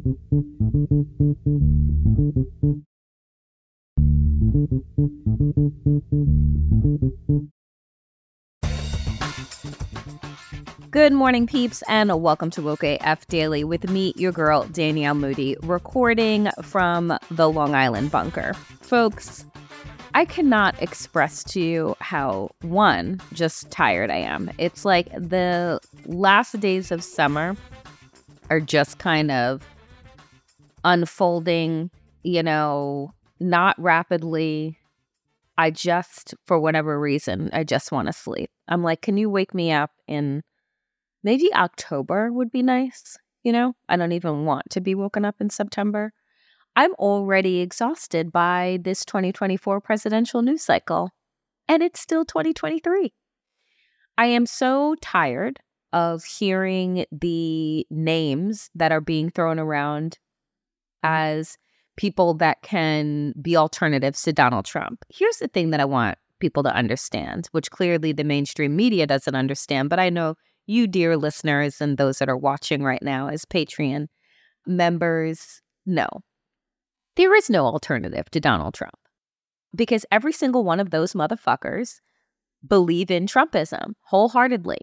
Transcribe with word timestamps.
Good 0.00 0.06
morning, 11.12 11.46
peeps, 11.46 11.82
and 11.86 12.22
welcome 12.22 12.48
to 12.50 12.62
Woke 12.62 12.82
AF 12.82 13.26
Daily 13.26 13.62
with 13.62 13.90
me, 13.90 14.14
your 14.16 14.32
girl, 14.32 14.64
Danielle 14.72 15.12
Moody, 15.14 15.58
recording 15.62 16.48
from 16.62 17.18
the 17.30 17.50
Long 17.50 17.74
Island 17.74 18.10
bunker. 18.10 18.54
Folks, 18.80 19.44
I 20.14 20.24
cannot 20.24 20.80
express 20.82 21.44
to 21.44 21.60
you 21.60 21.94
how, 22.00 22.52
one, 22.62 23.20
just 23.34 23.70
tired 23.70 24.10
I 24.10 24.16
am. 24.16 24.50
It's 24.56 24.86
like 24.86 25.12
the 25.12 25.78
last 26.06 26.58
days 26.58 26.90
of 26.90 27.04
summer 27.04 27.54
are 28.48 28.60
just 28.60 28.96
kind 28.96 29.30
of 29.30 29.62
unfolding, 30.84 31.90
you 32.22 32.42
know, 32.42 33.12
not 33.38 33.80
rapidly. 33.80 34.78
I 35.58 35.70
just, 35.70 36.34
for 36.46 36.58
whatever 36.58 36.98
reason, 36.98 37.50
I 37.52 37.64
just 37.64 37.92
want 37.92 38.06
to 38.06 38.12
sleep. 38.12 38.50
I'm 38.68 38.82
like, 38.82 39.02
can 39.02 39.16
you 39.16 39.28
wake 39.28 39.54
me 39.54 39.72
up 39.72 39.90
in 40.06 40.42
maybe 41.22 41.52
October 41.54 42.32
would 42.32 42.50
be 42.50 42.62
nice. 42.62 43.16
You 43.42 43.52
know, 43.52 43.74
I 43.88 43.96
don't 43.96 44.12
even 44.12 44.44
want 44.44 44.70
to 44.70 44.80
be 44.80 44.94
woken 44.94 45.24
up 45.24 45.36
in 45.40 45.50
September. 45.50 46.12
I'm 46.76 46.92
already 46.94 47.60
exhausted 47.60 48.30
by 48.30 48.78
this 48.82 49.04
2024 49.04 49.80
presidential 49.80 50.42
news 50.42 50.62
cycle, 50.62 51.10
and 51.68 51.82
it's 51.82 52.00
still 52.00 52.24
2023. 52.24 53.12
I 54.18 54.26
am 54.26 54.46
so 54.46 54.94
tired 55.00 55.58
of 55.92 56.24
hearing 56.24 57.06
the 57.10 57.86
names 57.90 58.70
that 58.74 58.92
are 58.92 59.00
being 59.00 59.30
thrown 59.30 59.58
around 59.58 60.18
Mm-hmm. 61.04 61.14
as 61.14 61.58
people 61.96 62.34
that 62.34 62.62
can 62.62 63.34
be 63.42 63.56
alternatives 63.56 64.22
to 64.22 64.32
Donald 64.32 64.64
Trump. 64.64 65.04
Here's 65.08 65.36
the 65.36 65.48
thing 65.48 65.70
that 65.70 65.80
I 65.80 65.84
want 65.84 66.18
people 66.38 66.62
to 66.62 66.74
understand, 66.74 67.48
which 67.52 67.70
clearly 67.70 68.12
the 68.12 68.24
mainstream 68.24 68.74
media 68.74 69.06
doesn't 69.06 69.34
understand, 69.34 69.90
but 69.90 69.98
I 69.98 70.08
know 70.08 70.36
you, 70.66 70.86
dear 70.86 71.16
listeners, 71.16 71.80
and 71.80 71.98
those 71.98 72.18
that 72.18 72.28
are 72.28 72.36
watching 72.36 72.82
right 72.82 73.02
now 73.02 73.28
as 73.28 73.44
Patreon 73.44 74.06
members 74.66 75.60
know. 75.84 76.08
There 77.16 77.34
is 77.34 77.50
no 77.50 77.66
alternative 77.66 78.30
to 78.30 78.40
Donald 78.40 78.74
Trump 78.74 78.94
because 79.74 80.06
every 80.10 80.32
single 80.32 80.64
one 80.64 80.80
of 80.80 80.90
those 80.90 81.12
motherfuckers 81.12 82.00
believe 82.66 83.10
in 83.10 83.26
Trumpism 83.26 83.94
wholeheartedly. 84.02 84.78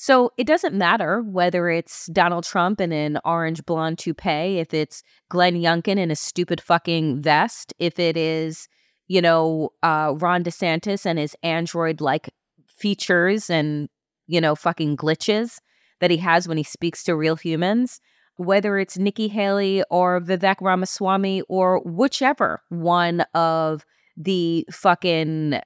So 0.00 0.30
it 0.38 0.46
doesn't 0.46 0.76
matter 0.76 1.22
whether 1.22 1.68
it's 1.68 2.06
Donald 2.12 2.44
Trump 2.44 2.80
in 2.80 2.92
an 2.92 3.18
orange 3.24 3.66
blonde 3.66 3.98
toupee, 3.98 4.60
if 4.60 4.72
it's 4.72 5.02
Glenn 5.28 5.56
Youngkin 5.56 5.98
in 5.98 6.12
a 6.12 6.16
stupid 6.16 6.60
fucking 6.60 7.20
vest, 7.20 7.74
if 7.80 7.98
it 7.98 8.16
is, 8.16 8.68
you 9.08 9.20
know, 9.20 9.70
uh, 9.82 10.14
Ron 10.16 10.44
DeSantis 10.44 11.04
and 11.04 11.18
his 11.18 11.34
android 11.42 12.00
like 12.00 12.30
features 12.68 13.50
and, 13.50 13.88
you 14.28 14.40
know, 14.40 14.54
fucking 14.54 14.96
glitches 14.96 15.58
that 15.98 16.12
he 16.12 16.16
has 16.18 16.46
when 16.46 16.58
he 16.58 16.62
speaks 16.62 17.02
to 17.02 17.16
real 17.16 17.34
humans, 17.34 18.00
whether 18.36 18.78
it's 18.78 18.98
Nikki 18.98 19.26
Haley 19.26 19.82
or 19.90 20.20
Vivek 20.20 20.60
Ramaswamy 20.60 21.42
or 21.48 21.80
whichever 21.80 22.62
one 22.68 23.22
of 23.34 23.84
the 24.16 24.64
fucking 24.70 25.60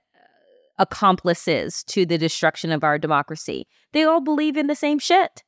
accomplices 0.83 1.85
to 1.85 2.05
the 2.05 2.19
destruction 2.19 2.73
of 2.73 2.83
our 2.83 2.99
democracy. 2.99 3.67
They 3.93 4.03
all 4.03 4.21
believe 4.21 4.57
in 4.57 4.67
the 4.67 4.75
same 4.75 4.99
shit. 4.99 5.45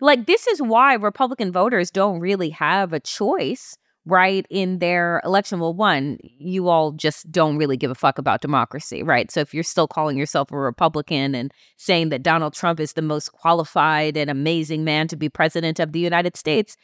Like, 0.00 0.26
this 0.26 0.46
is 0.46 0.62
why 0.62 0.94
Republican 0.94 1.52
voters 1.52 1.90
don't 1.90 2.20
really 2.20 2.50
have 2.50 2.92
a 2.92 3.00
choice, 3.00 3.76
right, 4.06 4.46
in 4.50 4.78
their 4.78 5.20
election. 5.24 5.58
Well, 5.58 5.74
one, 5.74 6.18
you 6.22 6.68
all 6.68 6.92
just 6.92 7.30
don't 7.30 7.56
really 7.56 7.76
give 7.76 7.90
a 7.90 7.96
fuck 7.96 8.18
about 8.18 8.40
democracy, 8.40 9.02
right? 9.02 9.30
So 9.30 9.40
if 9.40 9.52
you're 9.52 9.64
still 9.64 9.88
calling 9.88 10.16
yourself 10.16 10.52
a 10.52 10.56
Republican 10.56 11.34
and 11.34 11.52
saying 11.76 12.10
that 12.10 12.22
Donald 12.22 12.54
Trump 12.54 12.78
is 12.78 12.92
the 12.92 13.02
most 13.02 13.32
qualified 13.32 14.16
and 14.16 14.30
amazing 14.30 14.84
man 14.84 15.08
to 15.08 15.16
be 15.16 15.28
president 15.28 15.80
of 15.80 15.92
the 15.92 16.00
United 16.00 16.36
States, 16.36 16.76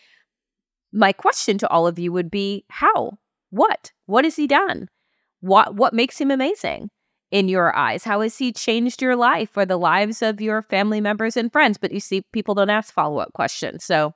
my 0.92 1.12
question 1.12 1.58
to 1.58 1.68
all 1.68 1.86
of 1.86 1.98
you 1.98 2.12
would 2.12 2.30
be 2.30 2.64
how? 2.70 3.18
What? 3.50 3.92
What 4.06 4.24
has 4.24 4.36
he 4.36 4.46
done? 4.46 4.88
What 5.40 5.74
what 5.74 5.94
makes 5.94 6.18
him 6.20 6.30
amazing? 6.30 6.90
In 7.30 7.48
your 7.48 7.74
eyes? 7.76 8.04
How 8.04 8.20
has 8.20 8.38
he 8.38 8.52
changed 8.52 9.02
your 9.02 9.16
life 9.16 9.56
or 9.56 9.66
the 9.66 9.76
lives 9.76 10.22
of 10.22 10.40
your 10.40 10.62
family 10.62 11.00
members 11.00 11.36
and 11.36 11.52
friends? 11.52 11.78
But 11.78 11.92
you 11.92 12.00
see, 12.00 12.22
people 12.32 12.54
don't 12.54 12.70
ask 12.70 12.92
follow 12.92 13.18
up 13.18 13.32
questions. 13.32 13.84
So, 13.84 14.14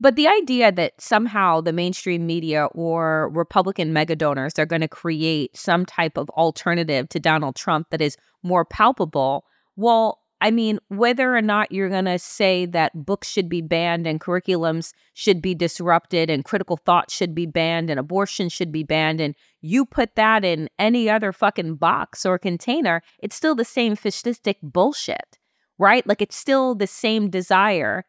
but 0.00 0.16
the 0.16 0.28
idea 0.28 0.72
that 0.72 0.94
somehow 0.98 1.60
the 1.60 1.74
mainstream 1.74 2.26
media 2.26 2.66
or 2.72 3.28
Republican 3.34 3.92
mega 3.92 4.16
donors 4.16 4.58
are 4.58 4.64
going 4.64 4.80
to 4.80 4.88
create 4.88 5.54
some 5.54 5.84
type 5.84 6.16
of 6.16 6.30
alternative 6.30 7.08
to 7.10 7.20
Donald 7.20 7.56
Trump 7.56 7.88
that 7.90 8.00
is 8.00 8.16
more 8.42 8.64
palpable, 8.64 9.44
well, 9.76 10.19
I 10.42 10.50
mean, 10.50 10.78
whether 10.88 11.36
or 11.36 11.42
not 11.42 11.70
you're 11.70 11.90
going 11.90 12.06
to 12.06 12.18
say 12.18 12.64
that 12.66 13.04
books 13.04 13.28
should 13.28 13.48
be 13.48 13.60
banned 13.60 14.06
and 14.06 14.20
curriculums 14.20 14.92
should 15.12 15.42
be 15.42 15.54
disrupted 15.54 16.30
and 16.30 16.44
critical 16.44 16.78
thought 16.78 17.10
should 17.10 17.34
be 17.34 17.44
banned 17.44 17.90
and 17.90 18.00
abortion 18.00 18.48
should 18.48 18.72
be 18.72 18.82
banned, 18.82 19.20
and 19.20 19.34
you 19.60 19.84
put 19.84 20.14
that 20.16 20.44
in 20.44 20.70
any 20.78 21.10
other 21.10 21.32
fucking 21.32 21.74
box 21.74 22.24
or 22.24 22.38
container, 22.38 23.02
it's 23.18 23.36
still 23.36 23.54
the 23.54 23.64
same 23.64 23.96
fascistic 23.96 24.56
bullshit, 24.62 25.38
right? 25.78 26.06
Like 26.06 26.22
it's 26.22 26.36
still 26.36 26.74
the 26.74 26.86
same 26.86 27.28
desire 27.28 28.04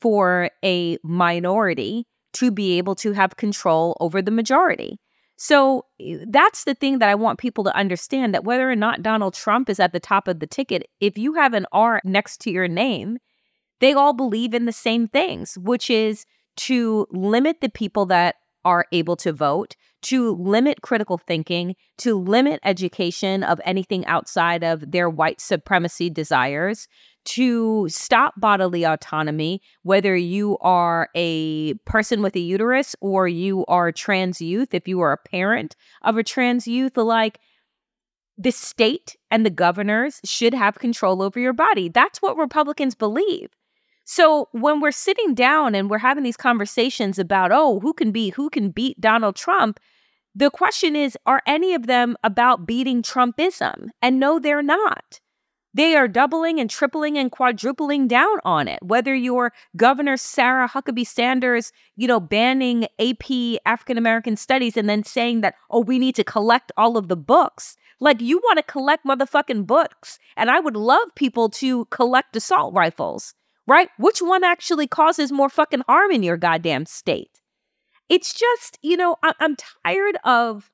for 0.00 0.50
a 0.64 0.96
minority 1.02 2.06
to 2.34 2.50
be 2.50 2.78
able 2.78 2.94
to 2.96 3.12
have 3.12 3.36
control 3.36 3.96
over 4.00 4.22
the 4.22 4.30
majority. 4.30 4.98
So 5.36 5.86
eh, 6.00 6.18
that's 6.28 6.64
the 6.64 6.74
thing 6.74 6.98
that 6.98 7.08
I 7.08 7.14
want 7.14 7.38
people 7.38 7.64
to 7.64 7.76
understand 7.76 8.34
that 8.34 8.44
whether 8.44 8.70
or 8.70 8.76
not 8.76 9.02
Donald 9.02 9.34
Trump 9.34 9.68
is 9.68 9.80
at 9.80 9.92
the 9.92 10.00
top 10.00 10.28
of 10.28 10.40
the 10.40 10.46
ticket, 10.46 10.88
if 11.00 11.18
you 11.18 11.34
have 11.34 11.54
an 11.54 11.66
R 11.72 12.00
next 12.04 12.40
to 12.42 12.50
your 12.50 12.68
name, 12.68 13.18
they 13.80 13.92
all 13.92 14.12
believe 14.12 14.54
in 14.54 14.66
the 14.66 14.72
same 14.72 15.08
things, 15.08 15.58
which 15.58 15.90
is 15.90 16.24
to 16.56 17.06
limit 17.10 17.60
the 17.60 17.68
people 17.68 18.06
that 18.06 18.36
are 18.64 18.86
able 18.92 19.16
to 19.16 19.32
vote, 19.32 19.76
to 20.02 20.34
limit 20.36 20.82
critical 20.82 21.18
thinking, 21.18 21.74
to 21.98 22.14
limit 22.14 22.60
education 22.64 23.42
of 23.42 23.60
anything 23.64 24.04
outside 24.06 24.62
of 24.62 24.90
their 24.90 25.08
white 25.08 25.40
supremacy 25.40 26.10
desires, 26.10 26.88
to 27.24 27.88
stop 27.88 28.34
bodily 28.36 28.84
autonomy, 28.84 29.62
whether 29.82 30.14
you 30.14 30.58
are 30.60 31.08
a 31.14 31.74
person 31.86 32.20
with 32.20 32.36
a 32.36 32.40
uterus 32.40 32.94
or 33.00 33.26
you 33.26 33.64
are 33.66 33.90
trans 33.92 34.40
youth, 34.40 34.74
if 34.74 34.86
you 34.86 35.00
are 35.00 35.12
a 35.12 35.28
parent 35.28 35.74
of 36.02 36.16
a 36.16 36.22
trans 36.22 36.68
youth, 36.68 36.96
like 36.96 37.40
the 38.36 38.50
state 38.50 39.16
and 39.30 39.46
the 39.46 39.50
governors 39.50 40.20
should 40.24 40.54
have 40.54 40.78
control 40.78 41.22
over 41.22 41.38
your 41.38 41.52
body. 41.52 41.88
That's 41.88 42.20
what 42.20 42.36
Republicans 42.36 42.94
believe. 42.94 43.50
So 44.04 44.48
when 44.52 44.80
we're 44.80 44.92
sitting 44.92 45.34
down 45.34 45.74
and 45.74 45.88
we're 45.88 45.98
having 45.98 46.24
these 46.24 46.36
conversations 46.36 47.18
about, 47.18 47.50
oh, 47.52 47.80
who 47.80 47.94
can 47.94 48.12
be 48.12 48.30
who 48.30 48.50
can 48.50 48.70
beat 48.70 49.00
Donald 49.00 49.34
Trump, 49.34 49.80
the 50.34 50.50
question 50.50 50.94
is, 50.94 51.16
are 51.26 51.42
any 51.46 51.74
of 51.74 51.86
them 51.86 52.16
about 52.22 52.66
beating 52.66 53.02
Trumpism? 53.02 53.88
And 54.02 54.20
no, 54.20 54.38
they're 54.38 54.62
not. 54.62 55.20
They 55.72 55.96
are 55.96 56.06
doubling 56.06 56.60
and 56.60 56.70
tripling 56.70 57.18
and 57.18 57.32
quadrupling 57.32 58.06
down 58.06 58.38
on 58.44 58.68
it. 58.68 58.78
Whether 58.82 59.14
you're 59.14 59.52
Governor 59.76 60.16
Sarah 60.16 60.68
Huckabee 60.68 61.06
Sanders, 61.06 61.72
you 61.96 62.06
know, 62.06 62.20
banning 62.20 62.86
AP 63.00 63.58
African 63.64 63.98
American 63.98 64.36
studies 64.36 64.76
and 64.76 64.88
then 64.88 65.02
saying 65.02 65.40
that, 65.40 65.54
oh, 65.70 65.80
we 65.80 65.98
need 65.98 66.14
to 66.16 66.24
collect 66.24 66.70
all 66.76 66.96
of 66.96 67.08
the 67.08 67.16
books. 67.16 67.76
Like, 68.00 68.20
you 68.20 68.38
want 68.38 68.58
to 68.58 68.62
collect 68.62 69.06
motherfucking 69.06 69.66
books. 69.66 70.18
And 70.36 70.50
I 70.50 70.60
would 70.60 70.76
love 70.76 71.08
people 71.16 71.48
to 71.50 71.86
collect 71.86 72.36
assault 72.36 72.74
rifles 72.74 73.34
right? 73.66 73.88
Which 73.98 74.20
one 74.20 74.44
actually 74.44 74.86
causes 74.86 75.32
more 75.32 75.48
fucking 75.48 75.82
harm 75.86 76.10
in 76.10 76.22
your 76.22 76.36
goddamn 76.36 76.86
state? 76.86 77.40
It's 78.08 78.34
just, 78.34 78.78
you 78.82 78.96
know, 78.96 79.16
I- 79.22 79.34
I'm 79.40 79.56
tired 79.84 80.18
of 80.24 80.70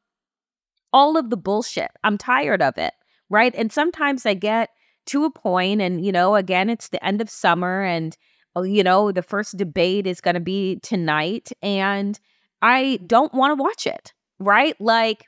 all 0.93 1.17
of 1.17 1.31
the 1.31 1.37
bullshit. 1.37 1.91
I'm 2.05 2.19
tired 2.19 2.63
of 2.63 2.77
it, 2.79 2.93
right? 3.29 3.55
And 3.55 3.73
sometimes 3.73 4.27
I 4.27 4.35
get 4.35 4.71
to 5.07 5.25
a 5.25 5.31
point, 5.31 5.81
and, 5.81 6.05
you 6.05 6.13
know, 6.13 6.35
again, 6.37 6.69
it's 6.69 6.89
the 6.89 7.05
end 7.05 7.21
of 7.21 7.31
summer, 7.31 7.83
and, 7.83 8.17
oh, 8.55 8.63
you 8.63 8.83
know, 8.83 9.13
the 9.13 9.23
first 9.23 9.57
debate 9.57 10.07
is 10.07 10.21
going 10.21 10.35
to 10.35 10.41
be 10.41 10.79
tonight, 10.83 11.51
and 11.63 12.19
I 12.63 13.01
don't 13.07 13.33
want 13.35 13.57
to 13.57 13.63
watch 13.63 13.87
it, 13.87 14.13
right? 14.39 14.79
Like, 14.81 15.25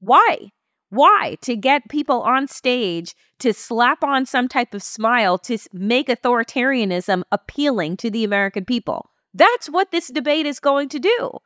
why? 0.00 0.50
Why? 0.90 1.36
To 1.42 1.56
get 1.56 1.88
people 1.88 2.20
on 2.22 2.48
stage 2.48 3.14
to 3.38 3.52
slap 3.54 4.04
on 4.04 4.26
some 4.26 4.48
type 4.48 4.74
of 4.74 4.82
smile 4.82 5.38
to 5.38 5.56
make 5.72 6.08
authoritarianism 6.08 7.22
appealing 7.32 7.96
to 7.98 8.10
the 8.10 8.24
American 8.24 8.64
people. 8.64 9.10
That's 9.32 9.68
what 9.68 9.92
this 9.92 10.08
debate 10.08 10.46
is 10.46 10.60
going 10.60 10.88
to 10.90 10.98
do. 10.98 11.38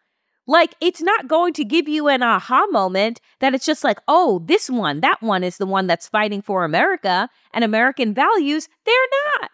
Like, 0.46 0.74
it's 0.80 1.00
not 1.00 1.28
going 1.28 1.54
to 1.54 1.64
give 1.64 1.88
you 1.88 2.08
an 2.08 2.22
aha 2.22 2.66
moment 2.70 3.20
that 3.40 3.54
it's 3.54 3.64
just 3.64 3.84
like, 3.84 3.98
oh, 4.08 4.42
this 4.44 4.68
one, 4.68 5.00
that 5.00 5.22
one 5.22 5.42
is 5.42 5.56
the 5.56 5.66
one 5.66 5.86
that's 5.86 6.08
fighting 6.08 6.42
for 6.42 6.64
America 6.64 7.28
and 7.52 7.64
American 7.64 8.12
values. 8.12 8.68
They're 8.84 8.94
not. 9.40 9.50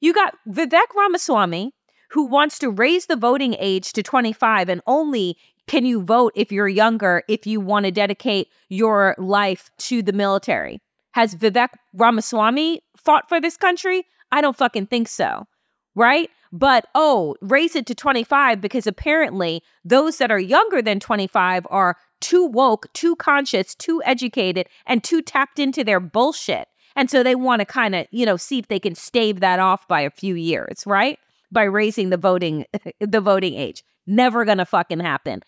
You 0.00 0.12
got 0.12 0.34
Vivek 0.48 0.94
Ramaswamy, 0.96 1.72
who 2.10 2.26
wants 2.26 2.58
to 2.60 2.70
raise 2.70 3.06
the 3.06 3.16
voting 3.16 3.56
age 3.58 3.92
to 3.94 4.02
25 4.02 4.68
and 4.68 4.80
only 4.86 5.36
can 5.68 5.84
you 5.84 6.02
vote 6.02 6.32
if 6.34 6.50
you're 6.50 6.68
younger 6.68 7.22
if 7.28 7.46
you 7.46 7.60
want 7.60 7.84
to 7.84 7.92
dedicate 7.92 8.48
your 8.68 9.14
life 9.18 9.70
to 9.78 10.02
the 10.02 10.12
military? 10.12 10.80
Has 11.12 11.34
Vivek 11.34 11.68
Ramaswamy 11.94 12.82
fought 12.96 13.28
for 13.28 13.40
this 13.40 13.56
country? 13.56 14.04
I 14.32 14.40
don't 14.40 14.56
fucking 14.56 14.86
think 14.86 15.08
so. 15.08 15.46
Right? 15.94 16.30
But 16.52 16.86
oh, 16.94 17.36
raise 17.42 17.76
it 17.76 17.86
to 17.86 17.94
25 17.94 18.60
because 18.60 18.86
apparently 18.86 19.62
those 19.84 20.18
that 20.18 20.30
are 20.30 20.38
younger 20.38 20.80
than 20.80 21.00
25 21.00 21.66
are 21.70 21.96
too 22.20 22.46
woke, 22.46 22.90
too 22.94 23.16
conscious, 23.16 23.74
too 23.74 24.02
educated, 24.04 24.68
and 24.86 25.04
too 25.04 25.22
tapped 25.22 25.58
into 25.58 25.84
their 25.84 26.00
bullshit. 26.00 26.68
And 26.96 27.10
so 27.10 27.22
they 27.22 27.34
want 27.34 27.60
to 27.60 27.66
kind 27.66 27.94
of, 27.94 28.06
you 28.10 28.24
know, 28.26 28.36
see 28.36 28.58
if 28.58 28.68
they 28.68 28.80
can 28.80 28.94
stave 28.94 29.40
that 29.40 29.60
off 29.60 29.86
by 29.86 30.00
a 30.00 30.10
few 30.10 30.34
years, 30.34 30.82
right? 30.86 31.18
By 31.52 31.64
raising 31.64 32.10
the 32.10 32.16
voting 32.16 32.64
the 33.00 33.20
voting 33.20 33.54
age. 33.54 33.84
Never 34.10 34.46
gonna 34.46 34.64
fucking 34.64 35.00
happen. 35.00 35.42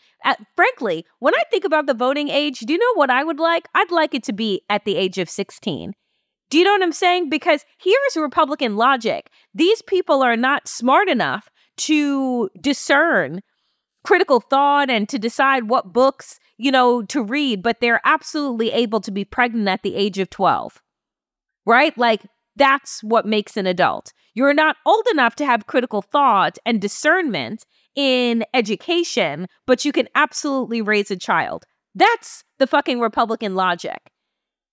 Frankly, 0.55 1.07
when 1.19 1.35
I 1.35 1.43
think 1.51 1.65
about 1.65 1.87
the 1.87 1.95
voting 1.95 2.29
age, 2.29 2.61
do 2.61 2.75
you 2.75 2.79
know 2.79 2.95
what 2.95 3.09
I 3.09 3.25
would 3.25 3.41
like? 3.41 3.67
I'd 3.75 3.91
like 3.91 4.15
it 4.15 4.23
to 4.25 4.35
be 4.35 4.61
at 4.69 4.85
the 4.85 4.97
age 4.97 5.17
of 5.17 5.31
16. 5.31 5.95
Do 6.51 6.59
you 6.59 6.65
know 6.65 6.73
what 6.73 6.83
I'm 6.83 6.93
saying? 6.93 7.31
Because 7.31 7.65
here's 7.79 8.17
Republican 8.17 8.77
logic 8.77 9.31
these 9.55 9.81
people 9.81 10.23
are 10.23 10.37
not 10.37 10.69
smart 10.69 11.09
enough 11.09 11.49
to 11.79 12.51
discern 12.61 13.41
critical 14.05 14.41
thought 14.41 14.91
and 14.91 15.09
to 15.09 15.19
decide 15.19 15.71
what 15.71 15.95
books, 15.95 16.39
you 16.59 16.71
know, 16.71 17.03
to 17.05 17.23
read, 17.23 17.63
but 17.63 17.81
they're 17.81 18.03
absolutely 18.05 18.73
able 18.73 19.01
to 19.01 19.11
be 19.11 19.25
pregnant 19.25 19.69
at 19.69 19.83
the 19.83 19.95
age 19.95 20.19
of 20.19 20.29
12. 20.29 20.83
Right? 21.65 21.97
Like, 21.97 22.27
that's 22.57 23.03
what 23.03 23.25
makes 23.25 23.57
an 23.57 23.67
adult. 23.67 24.13
You're 24.35 24.53
not 24.53 24.77
old 24.85 25.07
enough 25.11 25.35
to 25.37 25.47
have 25.47 25.67
critical 25.67 26.03
thought 26.03 26.59
and 26.67 26.79
discernment 26.79 27.65
in 27.95 28.45
education, 28.55 29.47
but 29.67 29.85
you 29.85 29.93
can 29.93 30.09
absolutely 30.15 30.83
raise 30.83 31.11
a 31.11 31.17
child. 31.17 31.65
That's 31.95 32.45
the 32.59 32.67
fucking 32.67 33.01
Republican 33.01 33.55
logic. 33.55 34.11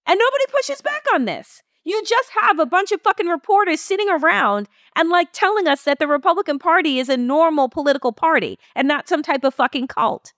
And 0.05 0.19
nobody 0.19 0.45
pushes 0.51 0.81
back 0.81 1.03
on 1.13 1.25
this. 1.25 1.61
You 1.83 2.03
just 2.05 2.29
have 2.41 2.59
a 2.59 2.65
bunch 2.65 2.91
of 2.91 3.01
fucking 3.01 3.27
reporters 3.27 3.79
sitting 3.79 4.09
around 4.09 4.67
and 4.95 5.09
like 5.09 5.29
telling 5.31 5.67
us 5.67 5.83
that 5.83 5.99
the 5.99 6.07
Republican 6.07 6.59
Party 6.59 6.99
is 6.99 7.07
a 7.07 7.15
normal 7.15 7.69
political 7.69 8.11
party 8.11 8.59
and 8.75 8.87
not 8.87 9.07
some 9.07 9.23
type 9.23 9.43
of 9.43 9.53
fucking 9.53 9.87
cult. 9.87 10.33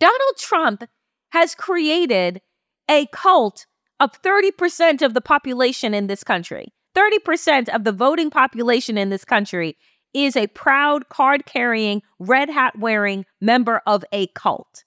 Donald 0.00 0.36
Trump 0.36 0.84
has 1.30 1.54
created 1.54 2.40
a 2.88 3.06
cult 3.12 3.66
of 4.00 4.10
30% 4.22 5.02
of 5.02 5.14
the 5.14 5.20
population 5.20 5.94
in 5.94 6.06
this 6.06 6.24
country. 6.24 6.72
30% 6.96 7.68
of 7.68 7.84
the 7.84 7.92
voting 7.92 8.30
population 8.30 8.98
in 8.98 9.10
this 9.10 9.24
country 9.24 9.76
is 10.14 10.36
a 10.36 10.46
proud 10.48 11.08
card 11.08 11.46
carrying, 11.46 12.02
red 12.18 12.50
hat 12.50 12.78
wearing 12.78 13.24
member 13.40 13.82
of 13.86 14.04
a 14.12 14.26
cult. 14.28 14.84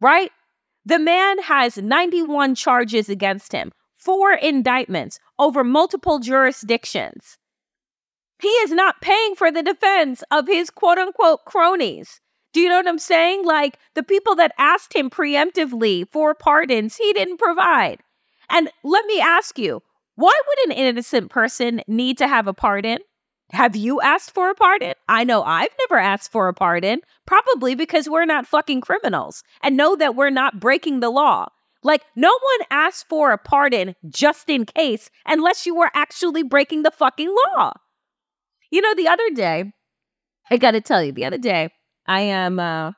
Right? 0.00 0.30
The 0.84 0.98
man 0.98 1.42
has 1.42 1.76
91 1.76 2.54
charges 2.54 3.08
against 3.08 3.52
him, 3.52 3.72
four 3.96 4.32
indictments 4.32 5.20
over 5.38 5.62
multiple 5.62 6.18
jurisdictions. 6.18 7.38
He 8.40 8.48
is 8.48 8.70
not 8.70 9.02
paying 9.02 9.34
for 9.34 9.52
the 9.52 9.62
defense 9.62 10.24
of 10.30 10.46
his 10.46 10.70
quote 10.70 10.98
unquote 10.98 11.44
cronies. 11.44 12.20
Do 12.52 12.60
you 12.60 12.68
know 12.68 12.76
what 12.76 12.88
I'm 12.88 12.98
saying? 12.98 13.44
Like 13.44 13.78
the 13.94 14.02
people 14.02 14.34
that 14.36 14.52
asked 14.58 14.94
him 14.94 15.10
preemptively 15.10 16.08
for 16.08 16.34
pardons, 16.34 16.96
he 16.96 17.12
didn't 17.12 17.38
provide. 17.38 18.00
And 18.48 18.70
let 18.82 19.04
me 19.06 19.20
ask 19.20 19.58
you, 19.58 19.82
why 20.16 20.38
would 20.46 20.70
an 20.70 20.76
innocent 20.76 21.30
person 21.30 21.82
need 21.86 22.18
to 22.18 22.26
have 22.26 22.46
a 22.46 22.54
pardon? 22.54 22.98
Have 23.52 23.74
you 23.74 24.00
asked 24.00 24.32
for 24.32 24.50
a 24.50 24.54
pardon? 24.54 24.94
I 25.08 25.24
know 25.24 25.42
I've 25.42 25.74
never 25.80 26.00
asked 26.00 26.30
for 26.30 26.48
a 26.48 26.54
pardon, 26.54 27.00
probably 27.26 27.74
because 27.74 28.08
we're 28.08 28.24
not 28.24 28.46
fucking 28.46 28.80
criminals 28.80 29.42
and 29.62 29.76
know 29.76 29.96
that 29.96 30.14
we're 30.14 30.30
not 30.30 30.60
breaking 30.60 31.00
the 31.00 31.10
law. 31.10 31.48
Like, 31.82 32.02
no 32.14 32.28
one 32.28 32.66
asked 32.70 33.08
for 33.08 33.32
a 33.32 33.38
pardon 33.38 33.96
just 34.08 34.48
in 34.48 34.66
case 34.66 35.10
unless 35.26 35.66
you 35.66 35.74
were 35.74 35.90
actually 35.94 36.42
breaking 36.42 36.82
the 36.82 36.90
fucking 36.90 37.34
law. 37.56 37.72
You 38.70 38.82
know, 38.82 38.94
the 38.94 39.08
other 39.08 39.30
day, 39.30 39.72
I 40.50 40.56
gotta 40.56 40.80
tell 40.80 41.02
you, 41.02 41.12
the 41.12 41.24
other 41.24 41.38
day, 41.38 41.70
I 42.06 42.20
am, 42.20 42.60
uh, 42.60 42.92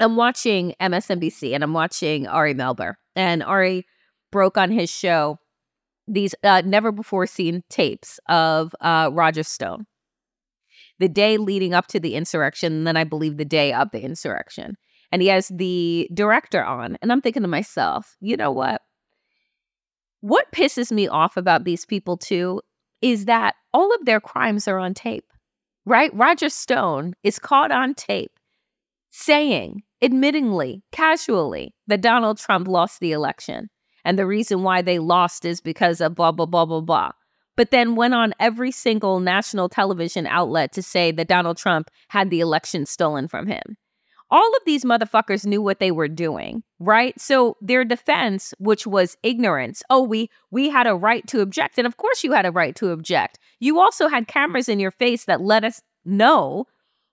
I'm 0.00 0.16
watching 0.16 0.74
MSNBC 0.80 1.54
and 1.54 1.62
I'm 1.62 1.72
watching 1.72 2.26
Ari 2.26 2.54
Melber. 2.54 2.94
And 3.14 3.42
Ari 3.42 3.86
broke 4.30 4.58
on 4.58 4.70
his 4.70 4.90
show 4.90 5.38
these 6.08 6.34
uh, 6.42 6.62
never 6.64 6.92
before 6.92 7.26
seen 7.26 7.62
tapes 7.70 8.18
of 8.28 8.74
uh, 8.80 9.10
Roger 9.12 9.42
Stone. 9.42 9.86
The 10.98 11.08
day 11.08 11.36
leading 11.36 11.74
up 11.74 11.86
to 11.88 12.00
the 12.00 12.14
insurrection, 12.14 12.72
and 12.72 12.86
then 12.86 12.96
I 12.96 13.04
believe 13.04 13.36
the 13.36 13.44
day 13.44 13.72
of 13.72 13.90
the 13.92 14.02
insurrection. 14.02 14.76
And 15.10 15.20
he 15.20 15.28
has 15.28 15.48
the 15.48 16.08
director 16.14 16.64
on. 16.64 16.96
And 17.02 17.12
I'm 17.12 17.20
thinking 17.20 17.42
to 17.42 17.48
myself, 17.48 18.16
you 18.20 18.36
know 18.36 18.50
what? 18.50 18.82
What 20.20 20.52
pisses 20.52 20.92
me 20.92 21.08
off 21.08 21.36
about 21.36 21.64
these 21.64 21.84
people, 21.84 22.16
too, 22.16 22.62
is 23.00 23.24
that 23.24 23.56
all 23.74 23.92
of 23.94 24.04
their 24.04 24.20
crimes 24.20 24.68
are 24.68 24.78
on 24.78 24.94
tape, 24.94 25.26
right? 25.84 26.14
Roger 26.14 26.48
Stone 26.48 27.14
is 27.24 27.38
caught 27.38 27.72
on 27.72 27.94
tape 27.94 28.32
saying, 29.10 29.82
admittingly, 30.02 30.82
casually, 30.92 31.74
that 31.88 32.00
Donald 32.00 32.38
Trump 32.38 32.66
lost 32.68 33.00
the 33.00 33.12
election 33.12 33.68
and 34.04 34.18
the 34.18 34.26
reason 34.26 34.62
why 34.62 34.82
they 34.82 34.98
lost 34.98 35.44
is 35.44 35.60
because 35.60 36.00
of 36.00 36.14
blah, 36.14 36.32
blah, 36.32 36.46
blah, 36.46 36.64
blah, 36.64 36.80
blah. 36.80 37.12
But 37.56 37.70
then 37.70 37.96
went 37.96 38.14
on 38.14 38.34
every 38.40 38.70
single 38.70 39.20
national 39.20 39.68
television 39.68 40.26
outlet 40.26 40.72
to 40.72 40.82
say 40.82 41.12
that 41.12 41.28
Donald 41.28 41.58
Trump 41.58 41.90
had 42.08 42.30
the 42.30 42.40
election 42.40 42.86
stolen 42.86 43.28
from 43.28 43.46
him. 43.46 43.76
All 44.30 44.50
of 44.56 44.62
these 44.64 44.82
motherfuckers 44.82 45.44
knew 45.44 45.60
what 45.60 45.78
they 45.78 45.90
were 45.90 46.08
doing, 46.08 46.62
right? 46.78 47.18
So 47.20 47.58
their 47.60 47.84
defense, 47.84 48.54
which 48.58 48.86
was 48.86 49.18
ignorance, 49.22 49.82
oh, 49.90 50.02
we 50.02 50.30
we 50.50 50.70
had 50.70 50.86
a 50.86 50.96
right 50.96 51.26
to 51.26 51.42
object. 51.42 51.76
And 51.76 51.86
of 51.86 51.98
course 51.98 52.24
you 52.24 52.32
had 52.32 52.46
a 52.46 52.50
right 52.50 52.74
to 52.76 52.92
object. 52.92 53.38
You 53.60 53.78
also 53.78 54.08
had 54.08 54.28
cameras 54.28 54.70
in 54.70 54.80
your 54.80 54.90
face 54.90 55.26
that 55.26 55.42
let 55.42 55.64
us 55.64 55.82
know 56.06 56.64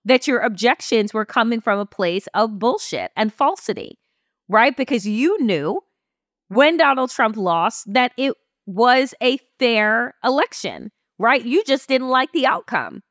that 0.06 0.26
your 0.26 0.40
objections 0.40 1.12
were 1.12 1.26
coming 1.26 1.60
from 1.60 1.78
a 1.78 1.84
place 1.84 2.26
of 2.32 2.58
bullshit 2.58 3.10
and 3.16 3.34
falsity, 3.34 3.98
right? 4.48 4.74
Because 4.74 5.06
you 5.06 5.42
knew 5.42 5.82
when 6.50 6.76
Donald 6.76 7.10
Trump 7.10 7.36
lost 7.36 7.84
that 7.92 8.12
it 8.16 8.34
was 8.66 9.14
a 9.22 9.38
fair 9.58 10.14
election, 10.24 10.90
right? 11.18 11.44
You 11.44 11.62
just 11.64 11.88
didn't 11.88 12.08
like 12.08 12.32
the 12.32 12.46
outcome. 12.46 13.02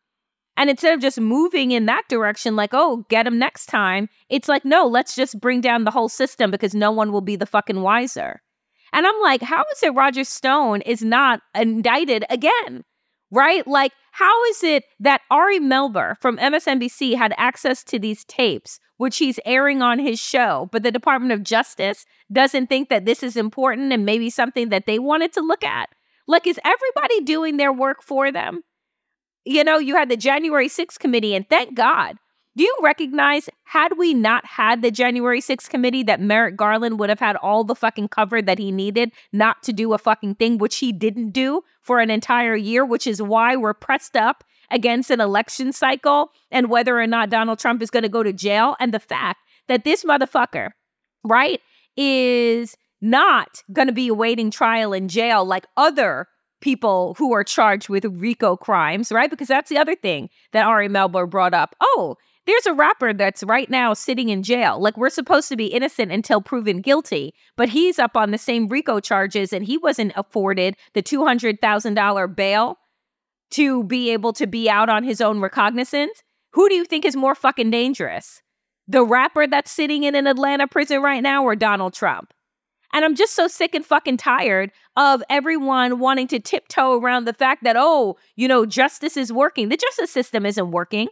And 0.58 0.70
instead 0.70 0.94
of 0.94 1.00
just 1.00 1.20
moving 1.22 1.72
in 1.72 1.86
that 1.86 2.04
direction, 2.10 2.58
like, 2.58 2.72
oh, 2.74 3.06
get 3.10 3.26
him 3.26 3.40
next 3.40 3.68
time, 3.68 4.10
it's 4.28 4.50
like, 4.50 4.66
no, 4.66 4.86
let's 4.86 5.16
just 5.16 5.40
bring 5.40 5.62
down 5.62 5.86
the 5.86 5.92
whole 5.92 6.10
system 6.10 6.52
because 6.52 6.76
no 6.76 6.92
one 6.92 7.14
will 7.14 7.22
be 7.22 7.38
the 7.38 7.46
fucking 7.46 7.82
wiser. 7.82 8.42
And 8.92 9.08
I'm 9.08 9.22
like, 9.22 9.42
how 9.42 9.64
is 9.72 9.84
it 9.84 9.94
Roger 9.94 10.26
Stone 10.26 10.82
is 10.82 11.02
not 11.02 11.40
indicted 11.56 12.26
again? 12.30 12.84
Right? 13.32 13.66
Like, 13.66 13.94
how 14.12 14.44
is 14.46 14.64
it 14.64 14.84
that 15.00 15.22
Ari 15.32 15.60
Melber 15.60 16.16
from 16.20 16.38
MSNBC 16.38 17.16
had 17.16 17.34
access 17.38 17.86
to 17.86 17.98
these 17.98 18.26
tapes, 18.26 18.80
which 19.00 19.18
he's 19.18 19.40
airing 19.46 19.82
on 19.82 19.98
his 19.98 20.20
show, 20.20 20.68
but 20.74 20.84
the 20.84 20.92
Department 20.92 21.32
of 21.32 21.42
Justice 21.42 22.06
doesn't 22.34 22.68
think 22.68 22.90
that 22.90 23.06
this 23.06 23.24
is 23.24 23.38
important 23.38 23.94
and 23.94 24.06
maybe 24.06 24.30
something 24.30 24.68
that 24.70 24.88
they 24.88 25.00
wanted 25.00 25.32
to 25.32 25.42
look 25.42 25.64
at? 25.64 25.88
Like, 26.28 26.46
is 26.46 26.60
everybody 26.66 27.22
doing 27.22 27.56
their 27.56 27.72
work 27.72 28.04
for 28.04 28.30
them? 28.30 28.62
You 29.46 29.64
know, 29.64 29.78
you 29.78 29.96
had 29.96 30.10
the 30.10 30.18
January 30.18 30.68
6th 30.68 31.00
committee, 31.00 31.34
and 31.34 31.48
thank 31.48 31.76
God. 31.76 32.18
Do 32.58 32.64
you 32.66 32.78
recognize, 32.82 33.50
had 33.64 33.98
we 33.98 34.14
not 34.14 34.46
had 34.46 34.82
the 34.82 34.92
January 34.92 35.40
6th 35.40 35.70
committee, 35.70 36.04
that 36.04 36.20
Merrick 36.20 36.58
Garland 36.58 37.00
would 37.00 37.10
have 37.10 37.22
had 37.22 37.38
all 37.38 37.64
the 37.64 37.76
fucking 37.76 38.10
cover 38.10 38.42
that 38.42 38.60
he 38.60 38.70
needed 38.70 39.14
not 39.32 39.64
to 39.64 39.72
do 39.72 39.94
a 39.94 39.98
fucking 39.98 40.36
thing, 40.36 40.58
which 40.58 40.80
he 40.80 40.92
didn't 40.92 41.30
do 41.30 41.62
for 41.82 42.02
an 42.02 42.10
entire 42.10 42.58
year, 42.58 42.84
which 42.84 43.08
is 43.08 43.22
why 43.22 43.56
we're 43.56 43.74
pressed 43.74 44.18
up 44.18 44.44
against 44.72 45.10
an 45.10 45.22
election 45.22 45.72
cycle 45.72 46.30
and 46.52 46.70
whether 46.70 47.00
or 47.00 47.08
not 47.08 47.30
Donald 47.30 47.60
Trump 47.60 47.82
is 47.82 47.90
going 47.90 48.04
to 48.04 48.10
go 48.10 48.24
to 48.24 48.34
jail. 48.34 48.76
And 48.80 48.94
the 48.94 49.00
fact 49.00 49.40
that 49.68 49.84
this 49.84 50.04
motherfucker, 50.04 50.72
right, 51.24 51.62
is 51.98 52.76
not 53.02 53.64
going 53.72 53.88
to 53.88 53.94
be 53.94 54.08
awaiting 54.08 54.52
trial 54.52 54.94
in 54.94 55.08
jail 55.08 55.46
like 55.46 55.66
other 55.78 56.28
people 56.62 57.16
who 57.18 57.34
are 57.34 57.44
charged 57.44 57.90
with 57.90 58.06
RICO 58.06 58.58
crimes, 58.58 59.12
right? 59.12 59.30
Because 59.30 59.48
that's 59.48 59.70
the 59.70 59.78
other 59.78 59.96
thing 59.96 60.30
that 60.52 60.66
Ari 60.66 60.90
Melber 60.90 61.30
brought 61.30 61.54
up. 61.54 61.76
Oh, 61.82 62.16
there's 62.46 62.66
a 62.66 62.74
rapper 62.74 63.14
that's 63.14 63.44
right 63.44 63.70
now 63.70 63.94
sitting 63.94 64.30
in 64.30 64.44
jail. 64.44 64.82
Like 64.82 64.98
we're 64.98 65.10
supposed 65.10 65.50
to 65.50 65.56
be 65.56 65.68
innocent 65.68 66.12
until 66.12 66.42
proven 66.42 66.82
guilty, 66.82 67.34
but 67.56 67.70
he's 67.70 68.00
up 68.00 68.18
on 68.18 68.32
the 68.32 68.38
same 68.38 68.68
RICO 68.68 69.00
charges 69.00 69.54
and 69.54 69.66
he 69.66 69.78
wasn't 69.78 70.14
afforded 70.16 70.76
the 70.94 71.04
$200,000 71.04 72.36
bail 72.36 72.78
to 73.52 73.84
be 73.84 74.12
able 74.12 74.34
to 74.34 74.48
be 74.48 74.70
out 74.70 74.90
on 74.90 75.04
his 75.04 75.22
own 75.22 75.40
recognizance. 75.40 76.24
Who 76.54 76.70
do 76.70 76.76
you 76.76 76.86
think 76.86 77.06
is 77.06 77.16
more 77.16 77.36
fucking 77.36 77.72
dangerous? 77.72 78.42
The 78.88 79.04
rapper 79.04 79.48
that's 79.48 79.72
sitting 79.72 80.04
in 80.04 80.16
an 80.16 80.28
Atlanta 80.28 80.68
prison 80.68 81.02
right 81.02 81.22
now 81.22 81.44
or 81.44 81.56
Donald 81.56 81.94
Trump? 81.94 82.34
And 82.92 83.06
I'm 83.06 83.16
just 83.16 83.36
so 83.36 83.48
sick 83.48 83.76
and 83.76 83.86
fucking 83.86 84.18
tired 84.18 84.72
of 84.96 85.22
everyone 85.30 86.00
wanting 86.00 86.28
to 86.30 86.40
tiptoe 86.40 87.00
around 87.00 87.26
the 87.26 87.34
fact 87.34 87.64
that, 87.64 87.76
oh, 87.78 88.18
you 88.36 88.48
know, 88.48 88.66
justice 88.66 89.16
is 89.16 89.32
working. 89.32 89.70
The 89.70 89.78
justice 89.78 90.12
system 90.12 90.46
isn't 90.46 90.72
working. 90.72 91.08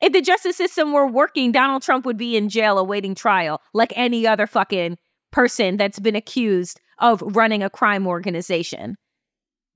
If 0.00 0.12
the 0.12 0.22
justice 0.22 0.56
system 0.56 0.92
were 0.92 1.06
working, 1.06 1.52
Donald 1.52 1.82
Trump 1.82 2.06
would 2.06 2.16
be 2.16 2.36
in 2.36 2.48
jail 2.48 2.78
awaiting 2.78 3.14
trial 3.14 3.60
like 3.74 3.92
any 3.96 4.26
other 4.26 4.46
fucking 4.46 4.98
person 5.32 5.76
that's 5.76 5.98
been 5.98 6.16
accused 6.16 6.80
of 6.98 7.22
running 7.22 7.62
a 7.62 7.70
crime 7.70 8.06
organization. 8.06 8.96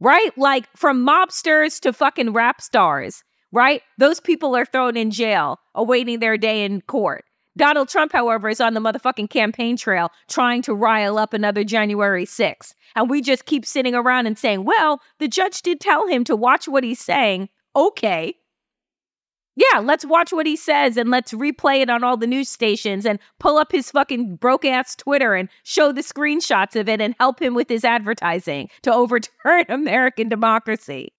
Right? 0.04 0.36
Like 0.36 0.68
from 0.76 1.04
mobsters 1.04 1.80
to 1.80 1.92
fucking 1.94 2.34
rap 2.34 2.60
stars, 2.60 3.22
right? 3.52 3.80
Those 3.96 4.20
people 4.20 4.54
are 4.54 4.66
thrown 4.66 4.98
in 4.98 5.10
jail 5.10 5.58
awaiting 5.74 6.18
their 6.20 6.36
day 6.36 6.62
in 6.62 6.82
court. 6.82 7.24
Donald 7.56 7.88
Trump, 7.88 8.12
however, 8.12 8.50
is 8.50 8.60
on 8.60 8.74
the 8.74 8.80
motherfucking 8.80 9.30
campaign 9.30 9.78
trail 9.78 10.10
trying 10.28 10.60
to 10.62 10.74
rile 10.74 11.16
up 11.16 11.32
another 11.32 11.64
January 11.64 12.26
6th. 12.26 12.74
And 12.94 13.08
we 13.08 13.22
just 13.22 13.46
keep 13.46 13.64
sitting 13.64 13.94
around 13.94 14.26
and 14.26 14.36
saying, 14.36 14.64
well, 14.64 15.00
the 15.20 15.28
judge 15.28 15.62
did 15.62 15.80
tell 15.80 16.06
him 16.06 16.22
to 16.24 16.36
watch 16.36 16.68
what 16.68 16.84
he's 16.84 17.00
saying. 17.00 17.48
Okay. 17.74 18.34
Yeah, 19.56 19.78
let's 19.78 20.04
watch 20.04 20.32
what 20.32 20.46
he 20.46 20.56
says 20.56 20.96
and 20.96 21.10
let's 21.10 21.32
replay 21.32 21.80
it 21.80 21.88
on 21.90 22.02
all 22.02 22.16
the 22.16 22.26
news 22.26 22.48
stations 22.48 23.06
and 23.06 23.20
pull 23.38 23.56
up 23.56 23.70
his 23.70 23.90
fucking 23.90 24.36
broke 24.36 24.64
ass 24.64 24.96
Twitter 24.96 25.34
and 25.34 25.48
show 25.62 25.92
the 25.92 26.00
screenshots 26.00 26.74
of 26.78 26.88
it 26.88 27.00
and 27.00 27.14
help 27.20 27.40
him 27.40 27.54
with 27.54 27.68
his 27.68 27.84
advertising 27.84 28.68
to 28.82 28.92
overturn 28.92 29.64
American 29.68 30.28
democracy. 30.28 31.12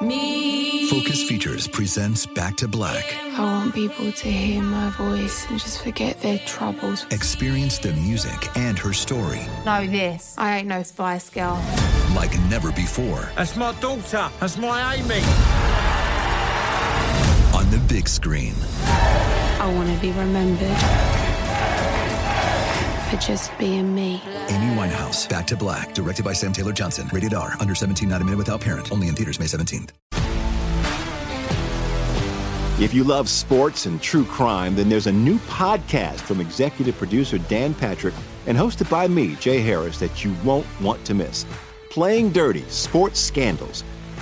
Me. 0.00 0.86
Focus 0.90 1.24
Features 1.24 1.66
presents 1.66 2.26
Back 2.26 2.56
to 2.58 2.68
Black. 2.68 3.16
I 3.32 3.40
want 3.40 3.74
people 3.74 4.12
to 4.12 4.30
hear 4.30 4.62
my 4.62 4.90
voice 4.90 5.48
and 5.48 5.58
just 5.58 5.82
forget 5.82 6.20
their 6.20 6.38
troubles. 6.40 7.06
Experience 7.10 7.78
the 7.78 7.92
music 7.94 8.54
and 8.56 8.78
her 8.78 8.92
story 8.92 9.40
Know 9.64 9.86
this. 9.86 10.34
I 10.38 10.58
ain't 10.58 10.68
no 10.68 10.82
Spice 10.82 11.30
Girl. 11.30 11.60
like 12.14 12.38
never 12.50 12.70
before 12.72 13.30
That's 13.36 13.56
my 13.56 13.72
daughter. 13.80 14.30
That's 14.38 14.58
my 14.58 14.94
Amy. 14.96 15.22
On 17.86 17.88
the 17.88 17.94
big 17.94 18.08
screen. 18.08 18.54
I 18.84 19.72
want 19.74 19.92
to 19.92 20.00
be 20.00 20.12
remembered 20.12 20.76
for 23.10 23.16
just 23.16 23.56
being 23.58 23.94
me. 23.94 24.22
Amy 24.48 24.74
Winehouse, 24.74 25.28
Back 25.28 25.46
to 25.48 25.56
Black, 25.56 25.94
directed 25.94 26.24
by 26.24 26.32
Sam 26.32 26.52
Taylor 26.52 26.72
Johnson. 26.72 27.08
Rated 27.12 27.34
R, 27.34 27.54
under 27.60 27.74
17, 27.74 28.08
not 28.08 28.20
a 28.22 28.24
minute 28.24 28.38
without 28.38 28.60
parent. 28.60 28.92
Only 28.92 29.08
in 29.08 29.14
theaters 29.14 29.38
May 29.38 29.46
17th. 29.46 29.90
If 32.78 32.92
you 32.92 33.04
love 33.04 33.28
sports 33.30 33.86
and 33.86 34.02
true 34.02 34.24
crime, 34.24 34.76
then 34.76 34.90
there's 34.90 35.06
a 35.06 35.12
new 35.12 35.38
podcast 35.38 36.20
from 36.20 36.40
executive 36.40 36.96
producer 36.98 37.38
Dan 37.38 37.72
Patrick 37.72 38.14
and 38.46 38.56
hosted 38.56 38.90
by 38.90 39.08
me, 39.08 39.34
Jay 39.36 39.60
Harris, 39.60 39.98
that 39.98 40.24
you 40.24 40.34
won't 40.44 40.66
want 40.80 41.02
to 41.06 41.14
miss. 41.14 41.46
Playing 41.90 42.30
Dirty 42.32 42.62
Sports 42.68 43.18
Scandals. 43.18 43.82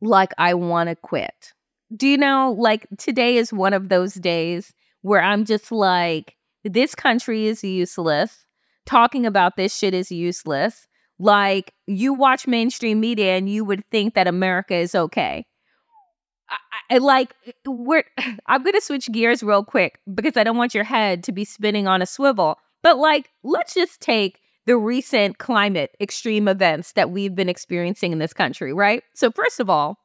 like 0.00 0.32
I 0.38 0.54
want 0.54 0.88
to 0.88 0.96
quit. 0.96 1.52
Do 1.96 2.06
you 2.06 2.18
know, 2.18 2.54
like 2.58 2.86
today 2.98 3.36
is 3.36 3.52
one 3.52 3.72
of 3.72 3.88
those 3.88 4.14
days 4.14 4.72
where 5.02 5.22
I'm 5.22 5.44
just 5.44 5.72
like, 5.72 6.36
this 6.64 6.94
country 6.94 7.46
is 7.46 7.64
useless. 7.64 8.46
Talking 8.86 9.26
about 9.26 9.56
this 9.56 9.76
shit 9.76 9.94
is 9.94 10.10
useless. 10.10 10.86
Like, 11.18 11.72
you 11.86 12.14
watch 12.14 12.46
mainstream 12.46 13.00
media 13.00 13.36
and 13.36 13.48
you 13.48 13.64
would 13.64 13.84
think 13.90 14.14
that 14.14 14.28
America 14.28 14.74
is 14.74 14.94
okay. 14.94 15.46
I, 16.48 16.94
I 16.94 16.98
like 16.98 17.34
eh, 17.46 17.50
eh, 17.50 17.70
we're 17.70 18.04
I'm 18.46 18.62
gonna 18.62 18.80
switch 18.80 19.10
gears 19.12 19.42
real 19.42 19.64
quick 19.64 20.00
because 20.14 20.36
I 20.36 20.44
don't 20.44 20.56
want 20.56 20.74
your 20.74 20.84
head 20.84 21.24
to 21.24 21.32
be 21.32 21.44
spinning 21.44 21.86
on 21.86 22.02
a 22.02 22.06
swivel. 22.06 22.56
But 22.82 22.98
like, 22.98 23.30
let's 23.42 23.74
just 23.74 24.00
take 24.00 24.40
the 24.68 24.76
recent 24.76 25.38
climate 25.38 25.96
extreme 25.98 26.46
events 26.46 26.92
that 26.92 27.10
we've 27.10 27.34
been 27.34 27.48
experiencing 27.48 28.12
in 28.12 28.18
this 28.18 28.34
country, 28.34 28.74
right? 28.74 29.02
So 29.14 29.30
first 29.30 29.60
of 29.60 29.70
all, 29.70 29.96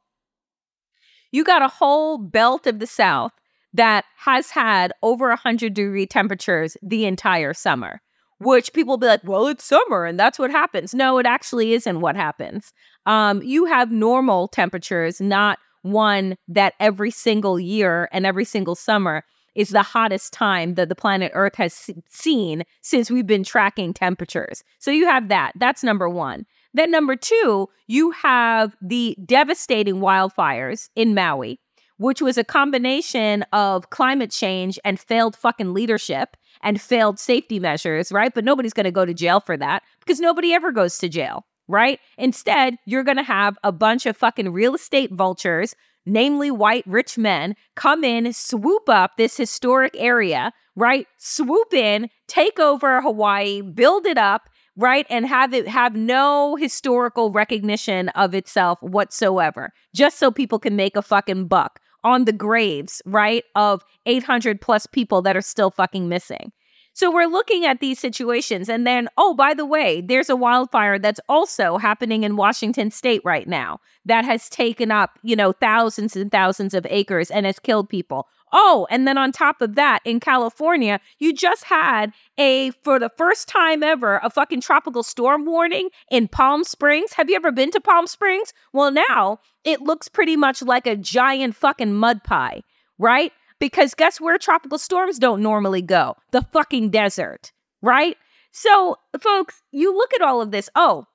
you 1.32 1.44
got 1.44 1.60
a 1.60 1.68
whole 1.68 2.16
belt 2.16 2.66
of 2.66 2.78
the 2.78 2.86
South 2.86 3.32
that 3.74 4.06
has 4.16 4.48
had 4.48 4.90
over 5.02 5.28
100 5.28 5.74
degree 5.74 6.06
temperatures 6.06 6.78
the 6.82 7.04
entire 7.04 7.52
summer, 7.52 8.00
which 8.38 8.72
people 8.72 8.96
be 8.96 9.06
like, 9.06 9.20
well, 9.24 9.48
it's 9.48 9.64
summer 9.64 10.06
and 10.06 10.18
that's 10.18 10.38
what 10.38 10.50
happens. 10.50 10.94
No, 10.94 11.18
it 11.18 11.26
actually 11.26 11.74
isn't 11.74 12.00
what 12.00 12.16
happens. 12.16 12.72
Um, 13.04 13.42
you 13.42 13.66
have 13.66 13.92
normal 13.92 14.48
temperatures, 14.48 15.20
not 15.20 15.58
one 15.82 16.38
that 16.48 16.72
every 16.80 17.10
single 17.10 17.60
year 17.60 18.08
and 18.12 18.24
every 18.24 18.46
single 18.46 18.76
summer 18.76 19.24
is 19.54 19.70
the 19.70 19.82
hottest 19.82 20.32
time 20.32 20.74
that 20.74 20.88
the 20.88 20.94
planet 20.94 21.32
Earth 21.34 21.54
has 21.56 21.90
seen 22.08 22.64
since 22.80 23.10
we've 23.10 23.26
been 23.26 23.44
tracking 23.44 23.92
temperatures. 23.92 24.62
So 24.78 24.90
you 24.90 25.06
have 25.06 25.28
that. 25.28 25.52
That's 25.56 25.82
number 25.82 26.08
one. 26.08 26.46
Then, 26.72 26.90
number 26.90 27.14
two, 27.14 27.68
you 27.86 28.10
have 28.10 28.76
the 28.82 29.16
devastating 29.24 29.96
wildfires 29.96 30.88
in 30.96 31.14
Maui, 31.14 31.60
which 31.98 32.20
was 32.20 32.36
a 32.36 32.44
combination 32.44 33.44
of 33.52 33.90
climate 33.90 34.32
change 34.32 34.78
and 34.84 34.98
failed 34.98 35.36
fucking 35.36 35.72
leadership 35.72 36.36
and 36.62 36.80
failed 36.80 37.20
safety 37.20 37.60
measures, 37.60 38.10
right? 38.10 38.34
But 38.34 38.44
nobody's 38.44 38.72
going 38.72 38.84
to 38.84 38.90
go 38.90 39.04
to 39.04 39.14
jail 39.14 39.38
for 39.38 39.56
that 39.56 39.84
because 40.00 40.18
nobody 40.18 40.52
ever 40.52 40.72
goes 40.72 40.98
to 40.98 41.08
jail 41.08 41.44
right? 41.68 41.98
Instead, 42.18 42.76
you're 42.84 43.04
going 43.04 43.16
to 43.16 43.22
have 43.22 43.56
a 43.64 43.72
bunch 43.72 44.06
of 44.06 44.16
fucking 44.16 44.52
real 44.52 44.74
estate 44.74 45.12
vultures, 45.12 45.74
namely 46.06 46.50
white 46.50 46.84
rich 46.86 47.18
men, 47.18 47.54
come 47.74 48.04
in, 48.04 48.32
swoop 48.32 48.88
up 48.88 49.12
this 49.16 49.36
historic 49.36 49.94
area, 49.98 50.52
right? 50.76 51.06
Swoop 51.18 51.72
in, 51.72 52.08
take 52.28 52.58
over 52.58 53.00
Hawaii, 53.00 53.60
build 53.62 54.06
it 54.06 54.18
up, 54.18 54.48
right? 54.76 55.06
And 55.08 55.26
have 55.26 55.54
it 55.54 55.68
have 55.68 55.94
no 55.94 56.56
historical 56.56 57.30
recognition 57.30 58.08
of 58.10 58.34
itself 58.34 58.78
whatsoever, 58.82 59.72
just 59.94 60.18
so 60.18 60.30
people 60.30 60.58
can 60.58 60.76
make 60.76 60.96
a 60.96 61.02
fucking 61.02 61.46
buck 61.46 61.80
on 62.02 62.24
the 62.24 62.32
graves, 62.32 63.00
right? 63.06 63.44
Of 63.54 63.82
800 64.06 64.60
plus 64.60 64.86
people 64.86 65.22
that 65.22 65.36
are 65.36 65.42
still 65.42 65.70
fucking 65.70 66.08
missing. 66.08 66.52
So 66.94 67.10
we're 67.10 67.26
looking 67.26 67.66
at 67.66 67.80
these 67.80 67.98
situations. 67.98 68.68
And 68.68 68.86
then, 68.86 69.08
oh, 69.18 69.34
by 69.34 69.52
the 69.52 69.66
way, 69.66 70.00
there's 70.00 70.30
a 70.30 70.36
wildfire 70.36 70.98
that's 70.98 71.20
also 71.28 71.76
happening 71.76 72.22
in 72.22 72.36
Washington 72.36 72.90
state 72.92 73.20
right 73.24 73.48
now 73.48 73.80
that 74.04 74.24
has 74.24 74.48
taken 74.48 74.92
up, 74.92 75.18
you 75.22 75.34
know, 75.34 75.52
thousands 75.52 76.14
and 76.14 76.30
thousands 76.30 76.72
of 76.72 76.86
acres 76.88 77.32
and 77.32 77.46
has 77.46 77.58
killed 77.58 77.88
people. 77.88 78.28
Oh, 78.52 78.86
and 78.88 79.08
then 79.08 79.18
on 79.18 79.32
top 79.32 79.60
of 79.60 79.74
that, 79.74 79.98
in 80.04 80.20
California, 80.20 81.00
you 81.18 81.34
just 81.34 81.64
had 81.64 82.12
a, 82.38 82.70
for 82.84 83.00
the 83.00 83.10
first 83.16 83.48
time 83.48 83.82
ever, 83.82 84.20
a 84.22 84.30
fucking 84.30 84.60
tropical 84.60 85.02
storm 85.02 85.44
warning 85.44 85.88
in 86.12 86.28
Palm 86.28 86.62
Springs. 86.62 87.14
Have 87.14 87.28
you 87.28 87.34
ever 87.34 87.50
been 87.50 87.72
to 87.72 87.80
Palm 87.80 88.06
Springs? 88.06 88.52
Well, 88.72 88.92
now 88.92 89.40
it 89.64 89.80
looks 89.80 90.06
pretty 90.06 90.36
much 90.36 90.62
like 90.62 90.86
a 90.86 90.94
giant 90.94 91.56
fucking 91.56 91.94
mud 91.94 92.22
pie, 92.22 92.62
right? 92.96 93.32
Because 93.60 93.94
guess 93.94 94.20
where 94.20 94.36
tropical 94.38 94.78
storms 94.78 95.18
don't 95.18 95.42
normally 95.42 95.82
go? 95.82 96.16
The 96.32 96.42
fucking 96.52 96.90
desert, 96.90 97.52
right? 97.82 98.16
So, 98.52 98.96
folks, 99.20 99.62
you 99.72 99.94
look 99.94 100.12
at 100.14 100.22
all 100.22 100.40
of 100.40 100.50
this. 100.50 100.68
Oh, 100.74 101.06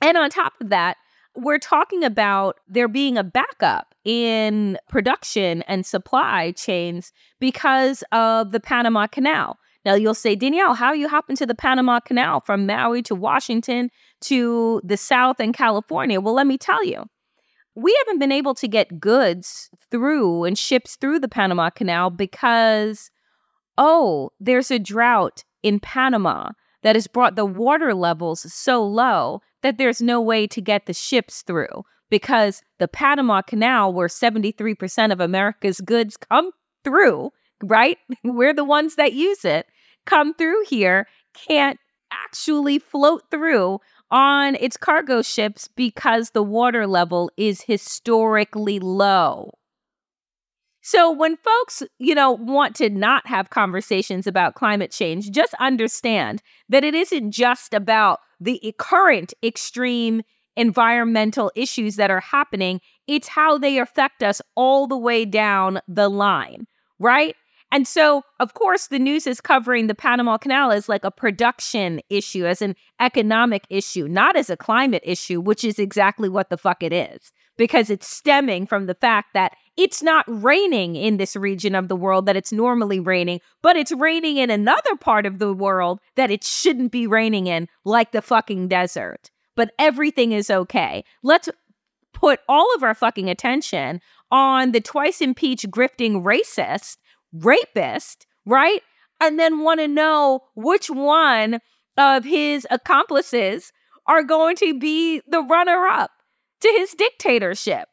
and 0.00 0.16
on 0.16 0.30
top 0.30 0.52
of 0.60 0.70
that, 0.70 0.96
we're 1.34 1.58
talking 1.58 2.02
about 2.04 2.56
there 2.68 2.88
being 2.88 3.16
a 3.16 3.24
backup 3.24 3.94
in 4.04 4.78
production 4.88 5.62
and 5.62 5.86
supply 5.86 6.52
chains 6.52 7.12
because 7.40 8.02
of 8.12 8.52
the 8.52 8.60
Panama 8.60 9.06
Canal. 9.06 9.58
Now, 9.84 9.94
you'll 9.94 10.14
say, 10.14 10.34
Danielle, 10.34 10.74
how 10.74 10.92
you 10.92 11.08
hop 11.08 11.30
into 11.30 11.46
the 11.46 11.54
Panama 11.54 12.00
Canal 12.00 12.40
from 12.40 12.66
Maui 12.66 13.02
to 13.02 13.14
Washington 13.14 13.90
to 14.22 14.80
the 14.84 14.96
South 14.96 15.40
and 15.40 15.54
California? 15.54 16.20
Well, 16.20 16.34
let 16.34 16.46
me 16.46 16.58
tell 16.58 16.84
you 16.84 17.04
we 17.78 17.96
haven't 18.04 18.18
been 18.18 18.32
able 18.32 18.54
to 18.54 18.66
get 18.66 18.98
goods 18.98 19.70
through 19.88 20.42
and 20.42 20.58
ships 20.58 20.96
through 20.96 21.20
the 21.20 21.28
Panama 21.28 21.70
Canal 21.70 22.10
because, 22.10 23.10
oh, 23.76 24.30
there's 24.40 24.72
a 24.72 24.80
drought 24.80 25.44
in 25.62 25.78
Panama 25.78 26.50
that 26.82 26.96
has 26.96 27.06
brought 27.06 27.36
the 27.36 27.46
water 27.46 27.94
levels 27.94 28.52
so 28.52 28.84
low 28.84 29.40
that 29.62 29.78
there's 29.78 30.02
no 30.02 30.20
way 30.20 30.48
to 30.48 30.60
get 30.60 30.86
the 30.86 30.92
ships 30.92 31.42
through 31.42 31.84
because 32.10 32.62
the 32.80 32.88
Panama 32.88 33.42
Canal, 33.42 33.92
where 33.92 34.08
73% 34.08 35.12
of 35.12 35.20
America's 35.20 35.80
goods 35.80 36.16
come 36.16 36.50
through, 36.82 37.30
right? 37.62 37.98
We're 38.24 38.54
the 38.54 38.64
ones 38.64 38.96
that 38.96 39.12
use 39.12 39.44
it, 39.44 39.66
come 40.04 40.34
through 40.34 40.64
here, 40.64 41.06
can't 41.46 41.78
actually 42.10 42.80
float 42.80 43.22
through 43.30 43.78
on 44.10 44.54
its 44.56 44.76
cargo 44.76 45.22
ships 45.22 45.68
because 45.76 46.30
the 46.30 46.42
water 46.42 46.86
level 46.86 47.30
is 47.36 47.62
historically 47.62 48.78
low. 48.78 49.52
So 50.80 51.10
when 51.12 51.36
folks, 51.36 51.82
you 51.98 52.14
know, 52.14 52.32
want 52.32 52.74
to 52.76 52.88
not 52.88 53.26
have 53.26 53.50
conversations 53.50 54.26
about 54.26 54.54
climate 54.54 54.90
change, 54.90 55.30
just 55.30 55.52
understand 55.60 56.42
that 56.68 56.84
it 56.84 56.94
isn't 56.94 57.30
just 57.32 57.74
about 57.74 58.20
the 58.40 58.74
current 58.78 59.34
extreme 59.42 60.22
environmental 60.56 61.52
issues 61.54 61.96
that 61.96 62.10
are 62.10 62.20
happening, 62.20 62.80
it's 63.06 63.28
how 63.28 63.58
they 63.58 63.78
affect 63.78 64.22
us 64.22 64.40
all 64.56 64.86
the 64.86 64.96
way 64.96 65.24
down 65.24 65.80
the 65.86 66.08
line, 66.08 66.66
right? 66.98 67.36
And 67.70 67.86
so, 67.86 68.22
of 68.40 68.54
course, 68.54 68.86
the 68.86 68.98
news 68.98 69.26
is 69.26 69.40
covering 69.40 69.86
the 69.86 69.94
Panama 69.94 70.38
Canal 70.38 70.72
as 70.72 70.88
like 70.88 71.04
a 71.04 71.10
production 71.10 72.00
issue, 72.08 72.46
as 72.46 72.62
an 72.62 72.74
economic 72.98 73.64
issue, 73.68 74.08
not 74.08 74.36
as 74.36 74.48
a 74.48 74.56
climate 74.56 75.02
issue, 75.04 75.40
which 75.40 75.64
is 75.64 75.78
exactly 75.78 76.30
what 76.30 76.48
the 76.48 76.56
fuck 76.56 76.82
it 76.82 76.94
is, 76.94 77.30
because 77.58 77.90
it's 77.90 78.08
stemming 78.08 78.66
from 78.66 78.86
the 78.86 78.94
fact 78.94 79.34
that 79.34 79.52
it's 79.76 80.02
not 80.02 80.24
raining 80.26 80.96
in 80.96 81.18
this 81.18 81.36
region 81.36 81.74
of 81.74 81.88
the 81.88 81.96
world 81.96 82.24
that 82.24 82.36
it's 82.36 82.52
normally 82.52 83.00
raining, 83.00 83.40
but 83.62 83.76
it's 83.76 83.92
raining 83.92 84.38
in 84.38 84.50
another 84.50 84.96
part 84.96 85.26
of 85.26 85.38
the 85.38 85.52
world 85.52 86.00
that 86.16 86.30
it 86.30 86.44
shouldn't 86.44 86.90
be 86.90 87.06
raining 87.06 87.48
in, 87.48 87.68
like 87.84 88.12
the 88.12 88.22
fucking 88.22 88.68
desert. 88.68 89.30
But 89.56 89.72
everything 89.78 90.32
is 90.32 90.50
okay. 90.50 91.04
Let's 91.22 91.50
put 92.14 92.40
all 92.48 92.74
of 92.74 92.82
our 92.82 92.94
fucking 92.94 93.28
attention 93.28 94.00
on 94.30 94.72
the 94.72 94.80
twice 94.80 95.20
impeached 95.20 95.70
grifting 95.70 96.22
racist 96.24 96.96
rapist, 97.32 98.26
right? 98.46 98.82
And 99.20 99.38
then 99.38 99.60
want 99.60 99.80
to 99.80 99.88
know 99.88 100.40
which 100.54 100.88
one 100.88 101.60
of 101.96 102.24
his 102.24 102.66
accomplices 102.70 103.72
are 104.06 104.22
going 104.22 104.56
to 104.56 104.78
be 104.78 105.20
the 105.26 105.42
runner 105.42 105.86
up 105.86 106.10
to 106.60 106.68
his 106.68 106.92
dictatorship. 106.92 107.88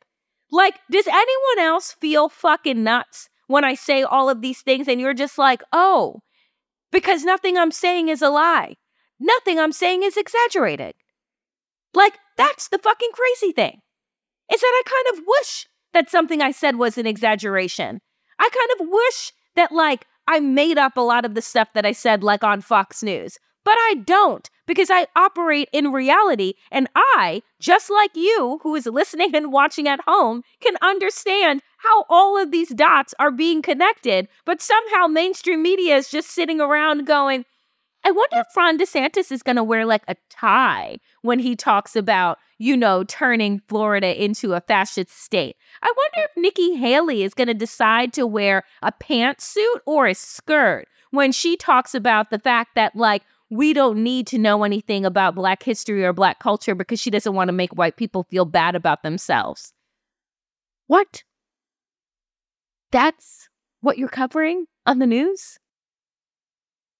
Like, 0.51 0.75
does 0.89 1.07
anyone 1.07 1.59
else 1.59 1.91
feel 1.99 2.29
fucking 2.29 2.83
nuts 2.83 3.29
when 3.47 3.63
I 3.63 3.75
say 3.75 4.03
all 4.03 4.29
of 4.29 4.41
these 4.41 4.61
things 4.61 4.87
and 4.87 5.01
you're 5.01 5.13
just 5.13 5.37
like, 5.37 5.63
oh, 5.73 6.21
because 6.91 7.23
nothing 7.23 7.57
I'm 7.57 7.71
saying 7.71 8.09
is 8.09 8.21
a 8.21 8.29
lie. 8.29 8.75
Nothing 9.19 9.59
I'm 9.59 9.71
saying 9.71 10.03
is 10.03 10.17
exaggerated. 10.17 10.95
Like, 11.93 12.17
that's 12.37 12.67
the 12.69 12.77
fucking 12.77 13.11
crazy 13.13 13.51
thing. 13.51 13.81
Is 14.53 14.61
that 14.61 14.83
I 14.85 14.89
kind 14.89 15.17
of 15.17 15.25
wish 15.27 15.67
that 15.93 16.09
something 16.09 16.41
I 16.41 16.51
said 16.51 16.75
was 16.75 16.97
an 16.97 17.07
exaggeration. 17.07 18.01
I 18.39 18.49
kind 18.49 18.81
of 18.81 18.87
wish 18.91 19.33
that, 19.55 19.71
like, 19.71 20.07
I 20.27 20.39
made 20.39 20.77
up 20.77 20.97
a 20.97 21.01
lot 21.01 21.25
of 21.25 21.35
the 21.35 21.41
stuff 21.41 21.69
that 21.73 21.85
I 21.85 21.91
said, 21.91 22.23
like 22.23 22.43
on 22.43 22.61
Fox 22.61 23.03
News. 23.03 23.37
But 23.63 23.75
I 23.79 23.95
don't 24.05 24.49
because 24.67 24.89
I 24.91 25.07
operate 25.15 25.69
in 25.73 25.91
reality. 25.91 26.53
And 26.71 26.87
I, 26.95 27.41
just 27.59 27.89
like 27.89 28.11
you 28.15 28.59
who 28.61 28.75
is 28.75 28.85
listening 28.85 29.35
and 29.35 29.51
watching 29.51 29.87
at 29.87 30.01
home, 30.07 30.43
can 30.61 30.75
understand 30.81 31.61
how 31.77 32.05
all 32.09 32.37
of 32.37 32.51
these 32.51 32.69
dots 32.69 33.13
are 33.19 33.31
being 33.31 33.61
connected. 33.61 34.27
But 34.45 34.61
somehow 34.61 35.07
mainstream 35.07 35.63
media 35.63 35.97
is 35.97 36.09
just 36.09 36.29
sitting 36.29 36.61
around 36.61 37.07
going, 37.07 37.45
I 38.03 38.11
wonder 38.11 38.37
if 38.37 38.55
Ron 38.55 38.77
DeSantis 38.77 39.31
is 39.31 39.41
going 39.41 39.55
to 39.55 39.63
wear 39.63 39.83
like 39.83 40.03
a 40.07 40.15
tie 40.29 40.97
when 41.25 41.39
he 41.39 41.55
talks 41.55 41.95
about, 41.95 42.37
you 42.57 42.77
know, 42.77 43.03
turning 43.03 43.59
Florida 43.67 44.23
into 44.23 44.53
a 44.53 44.61
fascist 44.61 45.11
state. 45.11 45.57
I 45.81 45.91
wonder 45.95 46.29
if 46.29 46.41
Nikki 46.41 46.75
Haley 46.75 47.23
is 47.23 47.33
going 47.33 47.47
to 47.47 47.53
decide 47.53 48.13
to 48.13 48.27
wear 48.27 48.63
a 48.81 48.91
pantsuit 48.91 49.79
or 49.85 50.07
a 50.07 50.13
skirt 50.13 50.87
when 51.11 51.31
she 51.31 51.57
talks 51.57 51.95
about 51.95 52.29
the 52.29 52.39
fact 52.39 52.75
that, 52.75 52.95
like, 52.95 53.23
we 53.49 53.73
don't 53.73 54.03
need 54.03 54.27
to 54.27 54.37
know 54.37 54.63
anything 54.63 55.05
about 55.05 55.35
Black 55.35 55.63
history 55.63 56.03
or 56.03 56.13
Black 56.13 56.39
culture 56.39 56.75
because 56.75 56.99
she 56.99 57.11
doesn't 57.11 57.33
want 57.33 57.47
to 57.47 57.53
make 57.53 57.75
white 57.75 57.97
people 57.97 58.23
feel 58.23 58.45
bad 58.45 58.75
about 58.75 59.03
themselves. 59.03 59.73
What? 60.87 61.23
That's 62.91 63.49
what 63.81 63.97
you're 63.97 64.09
covering 64.09 64.65
on 64.85 64.99
the 64.99 65.07
news? 65.07 65.57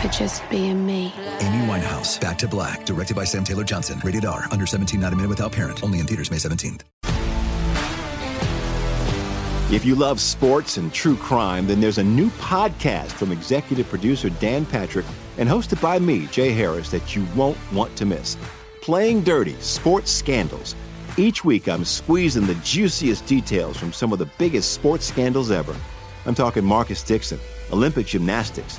for 0.00 0.08
just 0.08 0.48
being 0.50 0.84
me. 0.86 1.12
Amy 1.40 1.66
Winehouse, 1.66 2.20
Back 2.20 2.38
to 2.38 2.48
Black, 2.48 2.84
directed 2.84 3.16
by 3.16 3.24
Sam 3.24 3.44
Taylor 3.44 3.64
Johnson. 3.64 4.00
Rated 4.04 4.24
R, 4.24 4.46
under 4.50 4.66
17, 4.66 5.00
not 5.00 5.12
a 5.12 5.16
minute 5.16 5.28
without 5.28 5.52
parent. 5.52 5.82
Only 5.82 6.00
in 6.00 6.06
theaters 6.06 6.30
May 6.30 6.36
17th. 6.36 6.82
If 9.68 9.84
you 9.84 9.96
love 9.96 10.20
sports 10.20 10.76
and 10.76 10.92
true 10.92 11.16
crime, 11.16 11.66
then 11.66 11.80
there's 11.80 11.98
a 11.98 12.04
new 12.04 12.30
podcast 12.30 13.10
from 13.10 13.32
executive 13.32 13.88
producer 13.88 14.30
Dan 14.30 14.64
Patrick 14.64 15.06
and 15.38 15.48
hosted 15.48 15.82
by 15.82 15.98
me, 15.98 16.26
Jay 16.26 16.52
Harris, 16.52 16.90
that 16.92 17.16
you 17.16 17.26
won't 17.34 17.58
want 17.72 17.96
to 17.96 18.06
miss. 18.06 18.36
Playing 18.80 19.22
Dirty 19.22 19.54
Sports 19.54 20.12
Scandals. 20.12 20.76
Each 21.18 21.44
week, 21.44 21.68
I'm 21.68 21.84
squeezing 21.84 22.46
the 22.46 22.54
juiciest 22.56 23.26
details 23.26 23.76
from 23.76 23.92
some 23.92 24.12
of 24.12 24.20
the 24.20 24.28
biggest 24.38 24.72
sports 24.72 25.04
scandals 25.06 25.50
ever. 25.50 25.74
I'm 26.26 26.34
talking 26.36 26.64
Marcus 26.64 27.02
Dixon, 27.02 27.40
Olympic 27.72 28.06
gymnastics, 28.06 28.78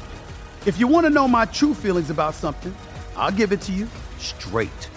If 0.63 0.79
you 0.79 0.85
want 0.87 1.07
to 1.07 1.09
know 1.09 1.27
my 1.27 1.45
true 1.45 1.73
feelings 1.73 2.11
about 2.11 2.35
something, 2.35 2.75
I'll 3.15 3.31
give 3.31 3.51
it 3.51 3.61
to 3.61 3.71
you 3.71 3.87
straight. 4.19 4.89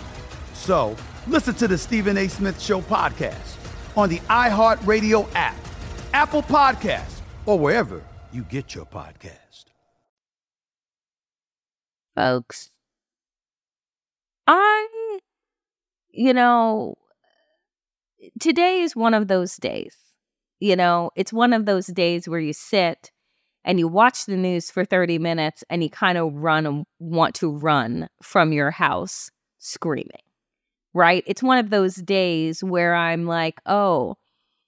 So 0.53 0.95
listen 1.27 1.55
to 1.55 1.69
the 1.69 1.79
Stephen 1.79 2.19
A. 2.19 2.29
Smith 2.29 2.61
Show 2.61 2.83
podcast 2.83 3.57
on 3.97 4.11
the 4.11 4.19
iHeartRadio 4.29 5.27
app, 5.35 5.57
Apple 6.13 6.43
Podcasts, 6.43 7.21
or 7.47 7.59
wherever 7.59 8.03
you 8.31 8.43
get 8.43 8.75
your 8.75 8.85
podcast. 8.85 9.65
Folks, 12.15 12.71
I, 14.47 15.19
you 16.11 16.35
know, 16.35 16.97
today 18.39 18.83
is 18.83 18.95
one 18.95 19.15
of 19.15 19.29
those 19.29 19.57
days. 19.57 19.97
You 20.61 20.77
know, 20.77 21.11
it's 21.17 21.33
one 21.33 21.55
of 21.55 21.65
those 21.65 21.87
days 21.87 22.29
where 22.29 22.41
you 22.41 22.53
sit 22.53 23.11
and 23.65 23.79
you 23.79 23.89
watch 23.89 24.27
the 24.27 24.37
news 24.37 24.71
for 24.71 24.85
30 24.85 25.19
minutes 25.19 25.65
and 25.71 25.83
you 25.83 25.91
kind 25.91 26.19
of 26.19 26.35
run 26.35 26.67
and 26.67 26.85
want 26.99 27.35
to 27.37 27.51
run 27.51 28.09
from 28.23 28.53
your 28.53 28.71
house 28.71 29.31
screaming, 29.59 30.11
right? 30.93 31.25
It's 31.27 31.43
one 31.43 31.59
of 31.59 31.71
those 31.71 31.97
days 31.97 32.63
where 32.63 32.95
I'm 32.95 33.27
like, 33.27 33.61
oh, 33.67 34.17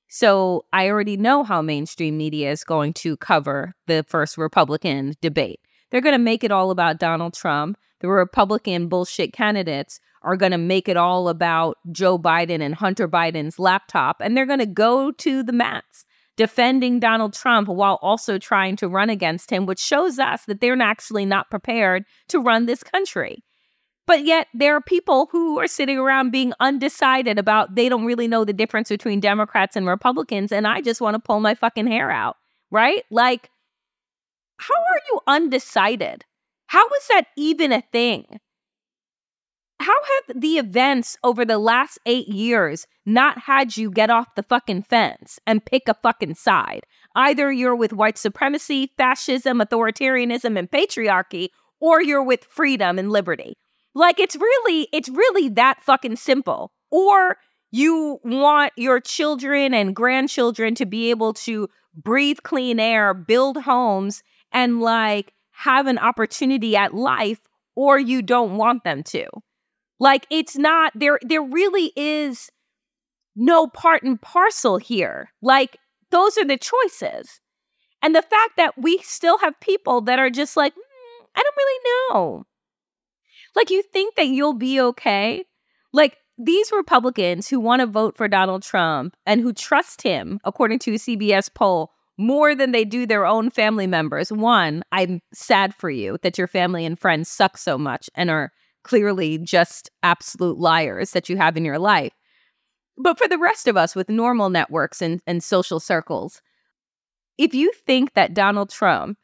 so 0.08 0.64
I 0.72 0.88
already 0.88 1.16
know 1.16 1.44
how 1.44 1.60
mainstream 1.62 2.16
media 2.16 2.50
is 2.50 2.64
going 2.64 2.94
to 2.94 3.16
cover 3.16 3.74
the 3.86 4.04
first 4.08 4.38
Republican 4.38 5.14
debate. 5.20 5.60
They're 5.90 6.00
going 6.00 6.14
to 6.14 6.18
make 6.18 6.44
it 6.44 6.50
all 6.50 6.70
about 6.70 6.98
Donald 6.98 7.34
Trump. 7.34 7.76
The 8.00 8.08
Republican 8.08 8.88
bullshit 8.88 9.32
candidates 9.32 10.00
are 10.22 10.36
going 10.36 10.52
to 10.52 10.58
make 10.58 10.88
it 10.88 10.96
all 10.96 11.28
about 11.28 11.78
Joe 11.92 12.18
Biden 12.18 12.60
and 12.60 12.74
Hunter 12.74 13.08
Biden's 13.08 13.58
laptop, 13.58 14.20
and 14.20 14.36
they're 14.36 14.46
going 14.46 14.58
to 14.58 14.66
go 14.66 15.12
to 15.12 15.42
the 15.42 15.52
mats 15.52 16.04
defending 16.36 17.00
Donald 17.00 17.32
Trump 17.32 17.68
while 17.68 17.98
also 18.02 18.38
trying 18.38 18.76
to 18.76 18.88
run 18.88 19.10
against 19.10 19.50
him, 19.50 19.66
which 19.66 19.78
shows 19.78 20.18
us 20.18 20.44
that 20.44 20.60
they're 20.60 20.80
actually 20.80 21.24
not 21.24 21.50
prepared 21.50 22.04
to 22.28 22.40
run 22.40 22.66
this 22.66 22.82
country. 22.82 23.42
But 24.06 24.24
yet, 24.24 24.46
there 24.54 24.76
are 24.76 24.80
people 24.80 25.28
who 25.32 25.58
are 25.58 25.66
sitting 25.66 25.98
around 25.98 26.30
being 26.30 26.52
undecided 26.60 27.38
about 27.38 27.74
they 27.74 27.88
don't 27.88 28.04
really 28.04 28.28
know 28.28 28.44
the 28.44 28.52
difference 28.52 28.88
between 28.88 29.18
Democrats 29.18 29.74
and 29.74 29.86
Republicans. 29.86 30.52
And 30.52 30.66
I 30.66 30.80
just 30.80 31.00
want 31.00 31.14
to 31.14 31.18
pull 31.18 31.40
my 31.40 31.56
fucking 31.56 31.88
hair 31.88 32.10
out, 32.10 32.36
right? 32.70 33.02
Like, 33.10 33.50
how 34.58 34.74
are 34.74 35.00
you 35.10 35.20
undecided? 35.26 36.24
How 36.68 36.86
is 36.86 37.08
that 37.08 37.26
even 37.36 37.72
a 37.72 37.82
thing? 37.92 38.38
How 39.78 39.92
have 39.92 40.40
the 40.40 40.58
events 40.58 41.18
over 41.22 41.44
the 41.44 41.58
last 41.58 41.98
eight 42.06 42.28
years 42.28 42.86
not 43.04 43.40
had 43.40 43.76
you 43.76 43.90
get 43.90 44.08
off 44.08 44.34
the 44.34 44.42
fucking 44.42 44.82
fence 44.84 45.38
and 45.46 45.64
pick 45.64 45.86
a 45.86 45.94
fucking 45.94 46.34
side? 46.34 46.86
Either 47.14 47.52
you're 47.52 47.76
with 47.76 47.92
white 47.92 48.16
supremacy, 48.16 48.92
fascism, 48.96 49.60
authoritarianism, 49.60 50.58
and 50.58 50.70
patriarchy, 50.70 51.48
or 51.78 52.00
you're 52.00 52.22
with 52.22 52.44
freedom 52.44 52.98
and 52.98 53.10
liberty. 53.10 53.58
Like 53.94 54.18
it's 54.18 54.36
really, 54.36 54.88
it's 54.92 55.10
really 55.10 55.50
that 55.50 55.82
fucking 55.82 56.16
simple. 56.16 56.72
Or 56.90 57.36
you 57.70 58.18
want 58.24 58.72
your 58.76 59.00
children 59.00 59.74
and 59.74 59.94
grandchildren 59.94 60.74
to 60.76 60.86
be 60.86 61.10
able 61.10 61.34
to 61.34 61.68
breathe 61.94 62.38
clean 62.42 62.80
air, 62.80 63.12
build 63.12 63.58
homes, 63.58 64.22
and 64.52 64.80
like 64.80 65.34
have 65.50 65.86
an 65.86 65.98
opportunity 65.98 66.76
at 66.76 66.94
life, 66.94 67.40
or 67.74 67.98
you 67.98 68.22
don't 68.22 68.56
want 68.56 68.84
them 68.84 69.02
to. 69.02 69.26
Like 69.98 70.26
it's 70.30 70.56
not 70.56 70.92
there 70.94 71.18
there 71.22 71.42
really 71.42 71.92
is 71.96 72.50
no 73.34 73.66
part 73.66 74.02
and 74.02 74.20
parcel 74.20 74.78
here. 74.78 75.30
Like 75.42 75.78
those 76.10 76.36
are 76.38 76.44
the 76.44 76.58
choices. 76.58 77.40
And 78.02 78.14
the 78.14 78.22
fact 78.22 78.52
that 78.56 78.74
we 78.78 78.98
still 78.98 79.38
have 79.38 79.58
people 79.60 80.00
that 80.02 80.18
are 80.18 80.30
just 80.30 80.56
like, 80.56 80.74
mm, 80.74 81.26
I 81.34 81.42
don't 81.42 81.56
really 81.56 81.80
know. 82.10 82.44
Like 83.54 83.70
you 83.70 83.82
think 83.82 84.16
that 84.16 84.28
you'll 84.28 84.54
be 84.54 84.80
okay? 84.80 85.44
Like 85.92 86.18
these 86.38 86.70
Republicans 86.70 87.48
who 87.48 87.58
want 87.58 87.80
to 87.80 87.86
vote 87.86 88.16
for 88.16 88.28
Donald 88.28 88.62
Trump 88.62 89.16
and 89.24 89.40
who 89.40 89.52
trust 89.52 90.02
him, 90.02 90.38
according 90.44 90.78
to 90.80 90.92
a 90.92 90.98
CBS 90.98 91.52
poll, 91.52 91.90
more 92.18 92.54
than 92.54 92.72
they 92.72 92.84
do 92.84 93.06
their 93.06 93.26
own 93.26 93.50
family 93.50 93.86
members. 93.86 94.30
One, 94.30 94.82
I'm 94.92 95.20
sad 95.32 95.74
for 95.74 95.90
you 95.90 96.18
that 96.22 96.38
your 96.38 96.46
family 96.46 96.84
and 96.84 96.98
friends 96.98 97.30
suck 97.30 97.56
so 97.58 97.78
much 97.78 98.08
and 98.14 98.30
are 98.30 98.52
clearly 98.86 99.36
just 99.38 99.90
absolute 100.04 100.58
liars 100.58 101.10
that 101.10 101.28
you 101.28 101.36
have 101.36 101.56
in 101.56 101.64
your 101.64 101.78
life. 101.78 102.12
But 102.96 103.18
for 103.18 103.26
the 103.26 103.36
rest 103.36 103.66
of 103.66 103.76
us 103.76 103.96
with 103.96 104.08
normal 104.08 104.48
networks 104.48 105.02
and, 105.02 105.20
and 105.26 105.42
social 105.42 105.80
circles, 105.80 106.40
if 107.36 107.52
you 107.52 107.72
think 107.84 108.14
that 108.14 108.32
Donald 108.32 108.70
Trump, 108.70 109.18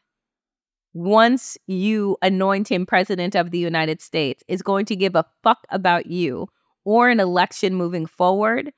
once 0.94 1.56
you 1.68 2.16
anoint 2.22 2.68
him 2.68 2.84
president 2.84 3.36
of 3.36 3.52
the 3.52 3.58
United 3.58 4.02
States, 4.02 4.42
is 4.48 4.62
going 4.62 4.84
to 4.86 4.96
give 4.96 5.14
a 5.14 5.24
fuck 5.44 5.60
about 5.70 6.06
you 6.06 6.48
or 6.84 7.08
an 7.08 7.20
election 7.20 7.74
moving 7.74 8.04
forward, 8.04 8.72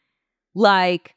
like, 0.54 1.14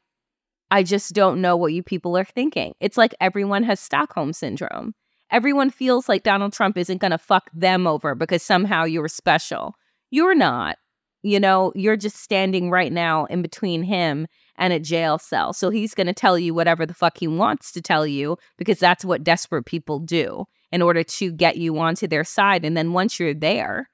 I 0.70 0.82
just 0.82 1.12
don't 1.12 1.42
know 1.42 1.56
what 1.56 1.74
you 1.74 1.82
people 1.82 2.16
are 2.16 2.24
thinking. 2.24 2.74
It's 2.80 2.96
like 2.96 3.14
everyone 3.20 3.64
has 3.64 3.80
Stockholm 3.80 4.32
syndrome 4.32 4.94
everyone 5.30 5.70
feels 5.70 6.08
like 6.08 6.22
Donald 6.22 6.52
Trump 6.52 6.76
isn't 6.76 7.00
going 7.00 7.10
to 7.10 7.18
fuck 7.18 7.50
them 7.52 7.86
over 7.86 8.14
because 8.14 8.42
somehow 8.42 8.84
you're 8.84 9.08
special. 9.08 9.74
You're 10.10 10.34
not. 10.34 10.76
You 11.22 11.40
know, 11.40 11.72
you're 11.74 11.96
just 11.96 12.16
standing 12.16 12.70
right 12.70 12.92
now 12.92 13.24
in 13.26 13.42
between 13.42 13.82
him 13.82 14.28
and 14.56 14.72
a 14.72 14.78
jail 14.78 15.18
cell. 15.18 15.52
So 15.52 15.68
he's 15.68 15.94
going 15.94 16.06
to 16.06 16.12
tell 16.12 16.38
you 16.38 16.54
whatever 16.54 16.86
the 16.86 16.94
fuck 16.94 17.18
he 17.18 17.26
wants 17.26 17.72
to 17.72 17.82
tell 17.82 18.06
you 18.06 18.36
because 18.56 18.78
that's 18.78 19.04
what 19.04 19.24
desperate 19.24 19.66
people 19.66 19.98
do 19.98 20.44
in 20.70 20.80
order 20.80 21.02
to 21.02 21.32
get 21.32 21.56
you 21.56 21.78
onto 21.78 22.06
their 22.06 22.24
side. 22.24 22.64
And 22.64 22.76
then 22.76 22.92
once 22.92 23.18
you're 23.18 23.34
there, 23.34 23.90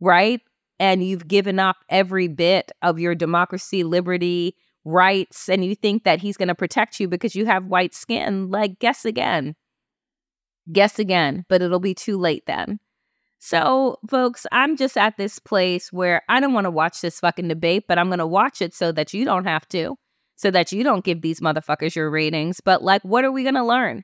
right? 0.00 0.40
And 0.80 1.04
you've 1.04 1.28
given 1.28 1.60
up 1.60 1.76
every 1.88 2.26
bit 2.26 2.72
of 2.82 2.98
your 2.98 3.14
democracy, 3.14 3.84
liberty, 3.84 4.56
rights 4.84 5.48
and 5.48 5.64
you 5.64 5.74
think 5.74 6.04
that 6.04 6.20
he's 6.20 6.36
going 6.36 6.48
to 6.48 6.54
protect 6.54 7.00
you 7.00 7.08
because 7.08 7.34
you 7.34 7.46
have 7.46 7.66
white 7.66 7.94
skin, 7.94 8.50
like, 8.50 8.78
guess 8.78 9.04
again. 9.04 9.54
Guess 10.72 10.98
again, 10.98 11.44
but 11.48 11.62
it'll 11.62 11.80
be 11.80 11.94
too 11.94 12.18
late 12.18 12.44
then. 12.46 12.78
So, 13.38 13.98
folks, 14.08 14.46
I'm 14.52 14.76
just 14.76 14.96
at 14.96 15.18
this 15.18 15.38
place 15.38 15.92
where 15.92 16.22
I 16.30 16.40
don't 16.40 16.54
want 16.54 16.64
to 16.64 16.70
watch 16.70 17.02
this 17.02 17.20
fucking 17.20 17.48
debate, 17.48 17.84
but 17.86 17.98
I'm 17.98 18.08
going 18.08 18.18
to 18.18 18.26
watch 18.26 18.62
it 18.62 18.72
so 18.72 18.90
that 18.92 19.12
you 19.12 19.26
don't 19.26 19.44
have 19.44 19.68
to, 19.68 19.96
so 20.36 20.50
that 20.50 20.72
you 20.72 20.82
don't 20.82 21.04
give 21.04 21.20
these 21.20 21.40
motherfuckers 21.40 21.94
your 21.94 22.08
ratings. 22.08 22.62
But, 22.62 22.82
like, 22.82 23.02
what 23.02 23.22
are 23.24 23.30
we 23.30 23.42
going 23.42 23.56
to 23.56 23.64
learn? 23.64 24.02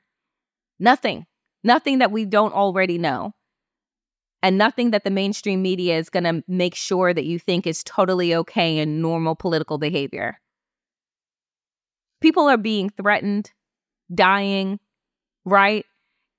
Nothing. 0.79 1.25
Nothing 1.63 1.99
that 1.99 2.11
we 2.11 2.25
don't 2.25 2.53
already 2.53 2.99
know. 2.99 3.31
And 4.43 4.57
nothing 4.57 4.91
that 4.91 5.03
the 5.03 5.09
mainstream 5.11 5.63
media 5.63 5.97
is 5.97 6.09
going 6.09 6.23
to 6.23 6.43
make 6.47 6.75
sure 6.75 7.13
that 7.13 7.25
you 7.25 7.39
think 7.39 7.65
is 7.65 7.83
totally 7.83 8.35
okay 8.35 8.77
and 8.77 9.01
normal 9.01 9.35
political 9.35 9.79
behavior. 9.79 10.39
People 12.21 12.47
are 12.47 12.57
being 12.57 12.91
threatened, 12.91 13.51
dying, 14.13 14.79
right? 15.45 15.85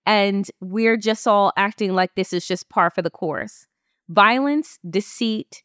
And 0.04 0.50
we're 0.60 0.96
just 0.96 1.26
all 1.26 1.52
acting 1.56 1.94
like 1.94 2.14
this 2.14 2.32
is 2.32 2.46
just 2.46 2.68
par 2.68 2.90
for 2.90 3.02
the 3.02 3.10
course. 3.10 3.66
Violence, 4.08 4.78
deceit, 4.88 5.62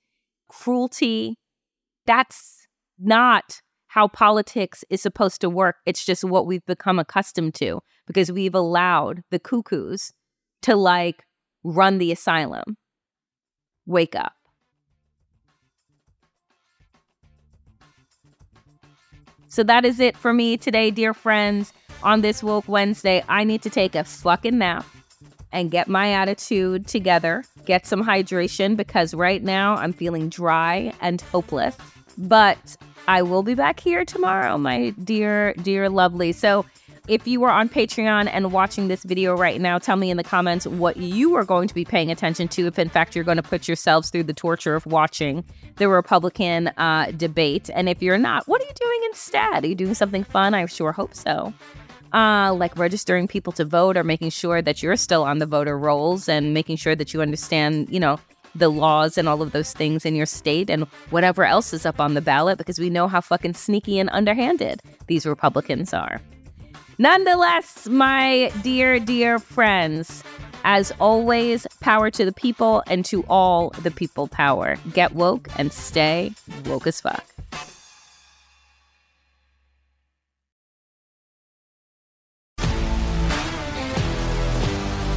cruelty, 0.48 1.38
that's 2.06 2.68
not 3.00 3.62
how 3.88 4.08
politics 4.08 4.84
is 4.90 5.02
supposed 5.02 5.42
to 5.42 5.50
work. 5.50 5.78
It's 5.86 6.06
just 6.06 6.24
what 6.24 6.46
we've 6.46 6.66
become 6.66 7.00
accustomed 7.00 7.56
to 7.56 7.82
because 8.06 8.32
we've 8.32 8.56
allowed 8.56 9.24
the 9.32 9.40
cuckoos 9.40 10.14
to 10.62 10.76
like 10.76 11.26
run 11.64 11.98
the 11.98 12.12
asylum. 12.12 12.78
Wake 13.86 14.16
up. 14.16 14.34
So 19.48 19.64
that 19.64 19.86
is 19.86 20.00
it 20.00 20.16
for 20.16 20.34
me 20.34 20.58
today, 20.58 20.92
dear 20.92 21.14
friends. 21.14 21.74
On 22.04 22.22
this 22.22 22.44
Woke 22.44 22.68
Wednesday, 22.68 23.24
I 23.28 23.44
need 23.44 23.62
to 23.64 23.70
take 23.70 23.96
a 23.96 24.04
fucking 24.04 24.58
nap 24.58 24.86
and 25.52 25.72
get 25.72 25.88
my 25.88 26.14
attitude 26.14 26.88
together, 26.88 27.44
get 27.66 27.86
some 27.88 28.04
hydration 28.04 28.76
because 28.78 29.14
right 29.14 29.42
now 29.42 29.76
I'm 29.76 29.94
feeling 29.94 30.30
dry 30.30 30.94
and 31.02 31.22
hopeless. 31.22 31.76
But 32.18 32.78
I 33.08 33.22
will 33.22 33.44
be 33.44 33.56
back 33.56 33.80
here 33.80 34.06
tomorrow, 34.06 34.58
my 34.58 34.92
dear, 35.04 35.54
dear 35.56 35.90
lovely. 35.90 36.34
So 36.34 36.66
if 37.08 37.26
you 37.26 37.42
are 37.44 37.52
on 37.52 37.70
Patreon 37.70 38.30
and 38.32 38.52
watching 38.52 38.90
this 38.90 39.04
video 39.04 39.36
right 39.36 39.62
now, 39.62 39.80
tell 39.80 39.96
me 39.96 40.12
in 40.12 40.18
the 40.18 40.24
comments 40.24 40.68
what 40.68 40.98
you 40.98 41.36
are 41.36 41.46
going 41.46 41.70
to 41.70 41.74
be 41.74 41.86
paying 41.86 42.12
attention 42.12 42.50
to 42.50 42.68
if, 42.68 42.78
in 42.78 42.90
fact, 42.90 43.16
you're 43.16 43.24
going 43.24 43.38
to 43.38 43.44
put 43.44 43.68
yourselves 43.68 44.10
through 44.10 44.24
the 44.24 44.34
torture 44.34 44.76
of 44.76 44.86
watching 44.86 45.46
the 45.78 45.88
Republican 45.88 46.68
uh, 46.78 47.12
debate. 47.16 47.70
And 47.74 47.88
if 47.88 48.02
you're 48.02 48.18
not, 48.18 48.46
what 48.48 48.62
are 48.62 48.66
you 48.66 48.74
doing 48.74 49.02
instead? 49.06 49.64
Are 49.64 49.68
you 49.68 49.76
doing 49.76 49.94
something 49.94 50.26
fun? 50.26 50.54
I 50.54 50.66
sure 50.66 50.92
hope 50.92 51.16
so. 51.16 51.54
Uh, 52.14 52.54
like 52.54 52.78
registering 52.78 53.28
people 53.28 53.52
to 53.52 53.66
vote 53.66 53.98
or 53.98 54.04
making 54.04 54.30
sure 54.30 54.62
that 54.62 54.82
you're 54.82 54.96
still 54.96 55.24
on 55.24 55.40
the 55.40 55.46
voter 55.46 55.78
rolls 55.78 56.30
and 56.30 56.54
making 56.54 56.78
sure 56.78 56.96
that 56.96 57.14
you 57.14 57.22
understand, 57.22 57.90
you 57.90 58.00
know, 58.00 58.18
the 58.56 58.70
laws 58.70 59.18
and 59.18 59.28
all 59.28 59.42
of 59.42 59.52
those 59.52 59.74
things 59.74 60.06
in 60.06 60.16
your 60.16 60.26
state 60.26 60.70
and 60.70 60.84
whatever 61.10 61.44
else 61.44 61.74
is 61.74 61.86
up 61.86 62.00
on 62.00 62.14
the 62.14 62.22
ballot 62.22 62.58
because 62.58 62.80
we 62.80 62.90
know 62.90 63.08
how 63.08 63.22
fucking 63.22 63.54
sneaky 63.54 64.00
and 64.00 64.10
underhanded 64.12 64.82
these 65.08 65.26
Republicans 65.26 65.94
are. 65.94 66.22
Nonetheless, 66.98 67.88
my 67.88 68.52
dear, 68.64 69.00
dear 69.00 69.38
friends, 69.38 70.24
as 70.64 70.92
always, 71.00 71.68
power 71.80 72.10
to 72.10 72.26
the 72.26 72.32
people 72.32 72.84
and 72.88 73.06
to 73.06 73.24
all 73.30 73.70
the 73.84 73.92
people 73.92 74.28
power. 74.28 74.78
Get 74.94 75.14
woke 75.14 75.48
and 75.58 75.72
stay 75.72 76.34
woke 76.66 76.88
as 76.88 77.00
fuck. 77.00 77.37